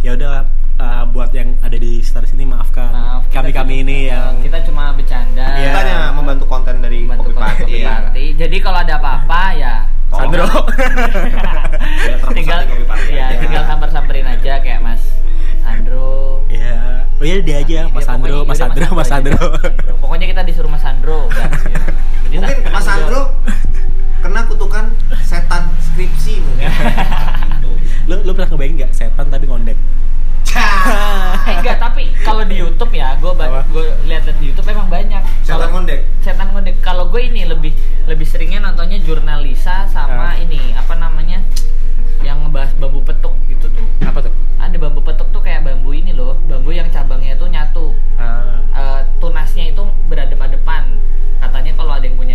ya 0.05 0.13
udahlah 0.13 0.45
uh, 0.77 1.05
buat 1.09 1.33
yang 1.33 1.57
ada 1.59 1.73
di 1.75 1.99
sekitar 1.99 2.29
sini 2.29 2.45
maafkan. 2.45 2.93
Maaf, 2.93 3.23
kami 3.27 3.51
kami 3.51 3.57
cuma- 3.75 3.83
ini 3.83 3.99
yang 4.07 4.37
kita 4.39 4.59
cuma 4.63 4.93
bercanda. 4.93 5.47
Iya. 5.55 5.65
kita 5.67 5.79
hanya 5.81 5.99
membantu 6.13 6.45
konten 6.47 6.77
dari 6.79 7.05
Bantu 7.05 7.25
kopi 7.27 7.33
kopi 7.33 7.41
party 7.41 7.75
party. 7.83 8.25
Jadi 8.37 8.57
kalau 8.61 8.79
ada 8.79 8.95
apa-apa 8.95 9.43
ya 9.55 9.75
Sandro. 10.07 10.47
Ya, 10.47 12.15
tinggal 12.31 12.59
di 12.61 12.67
Kopi 12.69 12.85
Party 12.85 13.13
ya 13.13 13.27
tinggal 13.35 13.63
samper-samperin 13.65 14.27
aja 14.29 14.53
kayak 14.59 14.79
Mas 14.79 15.03
Sandro. 15.59 16.45
Iya. 16.47 17.09
Oh 17.15 17.25
iya 17.25 17.37
dia 17.41 17.57
aja, 17.59 17.81
Mas 17.89 18.05
Ya, 18.05 18.07
Sandro, 18.07 18.37
pokoknya- 18.37 18.47
Mas 18.47 18.59
Sandro, 18.61 18.87
Mas. 18.93 19.09
Sandro. 19.09 19.39
Sandro. 19.51 19.95
Pokoknya 19.99 20.27
kita 20.29 20.43
disuruh 20.45 20.69
Mas 20.69 20.79
Sandro. 20.81 21.27
udah. 21.27 21.49
Jadi 22.25 22.35
mungkin 22.37 22.59
Mas 22.69 22.85
Sandro 22.85 23.21
kena 24.21 24.41
kutukan 24.45 24.85
setan 25.21 25.63
skripsi 25.83 26.41
mungkin 26.41 26.65
Gitu. 27.55 27.71
Lu 28.05 28.21
lu 28.21 28.31
pernah 28.31 28.49
ngebayangin 28.49 28.77
nggak 28.79 28.93
setan 28.93 29.27
tapi 29.27 29.45
ngondek? 29.45 29.79
Eh, 30.55 31.57
enggak, 31.57 31.77
tapi 31.79 32.13
kalau 32.21 32.45
di 32.45 32.57
YouTube 32.57 32.93
ya, 32.93 33.17
gue 33.17 33.33
gue 33.35 33.85
lihat-lihat 34.07 34.39
di 34.39 34.47
YouTube 34.47 34.69
emang 34.69 34.87
banyak. 34.89 35.23
setan 35.41 35.49
Kalau- 35.59 35.73
ngondek 35.73 36.01
setan 36.21 36.47
ngondek 36.49 36.77
kalau 36.81 37.05
gue 37.07 37.21
ini 37.23 37.45
lebih 37.45 37.73
lebih 38.05 38.23
seringnya 38.23 38.61
nontonnya 38.61 38.97
jurnalisa 38.99 39.85
sama 39.87 40.31
Ah. 40.31 40.37
ini 40.37 40.73
apa 40.73 40.95
namanya 40.95 41.41
yang 42.21 42.41
ngebahas 42.41 42.73
bambu 42.75 43.01
petuk 43.03 43.35
gitu 43.47 43.69
tuh 43.69 43.87
Apa 44.01 44.21
tuh? 44.21 44.33
ada 44.57 44.77
bambu 44.79 45.01
petuk 45.01 45.29
tuh 45.29 45.41
kayak 45.41 45.61
bambu 45.63 45.93
ini 45.93 46.13
loh 46.13 46.37
bambu 46.43 46.71
yang 46.71 46.89
cabangnya 46.89 47.35
tuh 47.35 47.49
nyatu 47.49 47.93
Ah, 48.17 48.61
Eh, 48.71 49.01
tunasnya 49.19 49.69
itu 49.69 49.81
berhadapan-hadapan 50.07 50.97
katanya 51.39 51.73
kalau 51.75 51.93
ada 51.93 52.03
yang 52.03 52.17
punya 52.17 52.35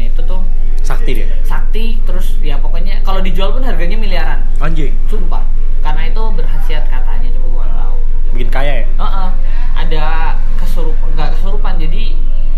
sakti 0.90 1.12
dia. 1.14 1.28
sakti 1.44 1.84
terus 2.02 2.34
ya 2.40 2.58
pokoknya 2.58 3.06
kalau 3.06 3.22
dijual 3.22 3.50
pun 3.52 3.62
harganya 3.62 3.94
miliaran 3.96 4.42
Anjing, 4.58 4.98
sumpah 5.06 5.46
karena 5.80 6.02
itu 6.08 6.24
berkhasiat 6.34 6.84
katanya 6.86 7.30
cuma 7.32 7.48
nggak 7.56 7.70
tahu 7.72 7.96
bikin 8.32 8.50
kaya 8.50 8.74
ya? 8.76 8.86
Heeh. 8.92 9.30
ada 9.78 10.06
kesurupan 10.58 11.08
nggak 11.14 11.30
kesurupan 11.34 11.74
jadi 11.78 12.04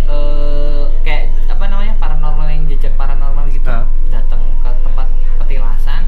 eh, 0.08 0.84
kayak 1.02 1.24
apa 1.48 1.64
namanya 1.66 1.94
paranormal 1.98 2.48
yang 2.48 2.64
jejak 2.68 2.96
paranormal 2.96 3.46
gitu 3.48 3.68
Ah. 3.68 3.84
datang 4.10 4.40
ke 4.58 4.70
tempat 4.82 5.08
petilasan 5.38 6.02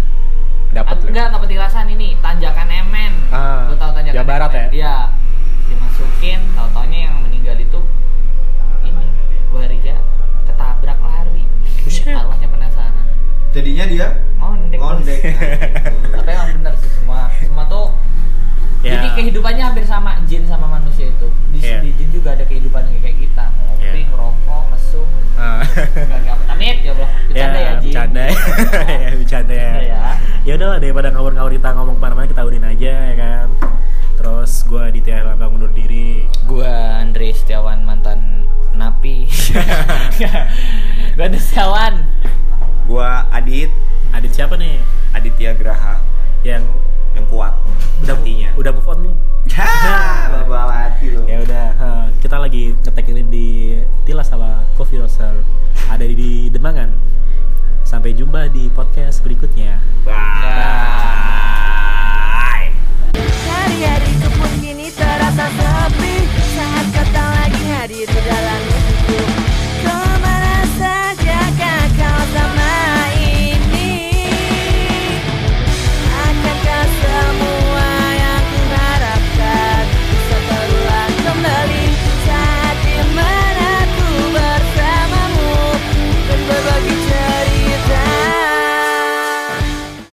Dapat 0.72 0.96
Ah, 0.96 1.06
enggak 1.06 1.26
nggak 1.30 1.42
petilasan 1.44 1.86
ini 1.88 2.16
tanjakan 2.18 2.68
emen 2.68 3.14
lu 3.68 3.76
tahu 3.76 3.92
tanjakan 3.94 4.16
Jawa 4.16 4.26
Barat 4.26 4.50
emen? 4.50 4.58
ya? 4.58 4.68
iya 4.74 4.96
dimasukin 5.66 6.40
tahu 6.54 6.68
taunya 6.72 7.00
yang 7.06 7.13
jadinya 13.54 13.86
dia 13.86 14.08
ngondek 14.42 14.80
ngondek 14.82 15.20
tapi 16.18 16.30
emang 16.30 16.50
bener 16.60 16.74
sih 16.78 16.90
semua 16.92 17.30
semua 17.40 17.66
tuh 17.70 17.88
Ya. 18.84 19.00
jadi 19.00 19.16
kehidupannya 19.16 19.64
hampir 19.64 19.88
sama 19.88 20.20
jin 20.28 20.44
sama 20.44 20.68
manusia 20.68 21.08
itu 21.08 21.32
di, 21.56 21.64
Iya. 21.64 21.80
di 21.80 21.96
jin 21.96 22.12
juga 22.12 22.36
ada 22.36 22.44
kehidupan 22.44 22.84
yang 22.84 23.00
kayak 23.00 23.16
kita 23.16 23.46
ngopi 23.64 23.80
Iya. 23.96 24.12
ngerokok 24.12 24.62
mesum 24.76 25.08
Ah. 25.40 25.64
enggak 26.04 26.20
enggak 26.20 26.38
amit 26.52 26.78
ya 26.84 26.92
Allah 26.92 27.10
bercanda 27.24 27.56
ya, 27.56 27.64
ya, 27.64 27.72
jin 27.80 27.88
bercanda 27.88 28.20
ya, 28.20 28.28
ya 28.36 29.10
bercanda 29.16 29.54
ya. 29.56 29.72
Bercanda 29.72 29.88
ya. 29.88 30.02
Ya 30.44 30.54
udahlah 30.60 30.78
daripada 30.84 31.08
ngawur-ngawur 31.16 31.52
kita 31.56 31.70
ngomong 31.72 31.96
ke 31.96 32.02
mana-mana 32.04 32.28
kita 32.28 32.44
urin 32.44 32.64
aja 32.68 32.92
ya 33.08 33.16
kan. 33.16 33.48
Terus 34.20 34.52
gue 34.68 34.84
di 34.92 35.00
Lambang 35.08 35.52
undur 35.56 35.72
diri. 35.72 36.28
gua 36.44 37.00
Andre 37.00 37.32
Setiawan 37.32 37.88
mantan 37.88 38.44
napi 38.76 39.32
gua 41.16 41.24
Andre 41.24 41.40
Setiawan 41.40 41.94
Gua 42.84 43.26
Adit. 43.32 43.72
Adit 44.12 44.32
siapa 44.36 44.60
nih? 44.60 44.80
Aditya 45.16 45.56
Graha. 45.56 46.04
Yang 46.44 46.68
yang 47.16 47.26
kuat. 47.30 47.54
Udah 48.04 48.14
buktinya. 48.20 48.50
Udah 48.60 48.72
move 48.76 48.90
on 48.90 48.98
ya, 48.98 49.04
lu. 49.06 49.12
Ya, 49.48 50.44
bawa 50.48 50.74
hati 50.90 51.06
lo. 51.14 51.22
Ya 51.30 51.38
udah, 51.44 51.68
kita 52.20 52.36
lagi 52.40 52.74
ngetek 52.84 53.08
ini 53.14 53.24
di 53.28 53.48
Tilas 54.04 54.28
sama 54.28 54.66
Coffee 54.76 55.00
Roaster. 55.00 55.44
Ada 55.88 56.04
di 56.04 56.50
Demangan. 56.50 56.92
Sampai 57.84 58.16
jumpa 58.18 58.50
di 58.50 58.72
podcast 58.74 59.22
berikutnya. 59.22 59.78
Bye. 60.04 60.16
Hari-hari 63.46 64.12
pun 64.34 64.52
gini 64.60 64.90
terasa 64.90 65.48
sepi. 65.52 66.16
Saat 66.58 66.88
kata 66.90 67.24
lagi 67.38 67.62
hadir 67.70 68.08
di 68.10 68.22
dalam. 68.26 68.53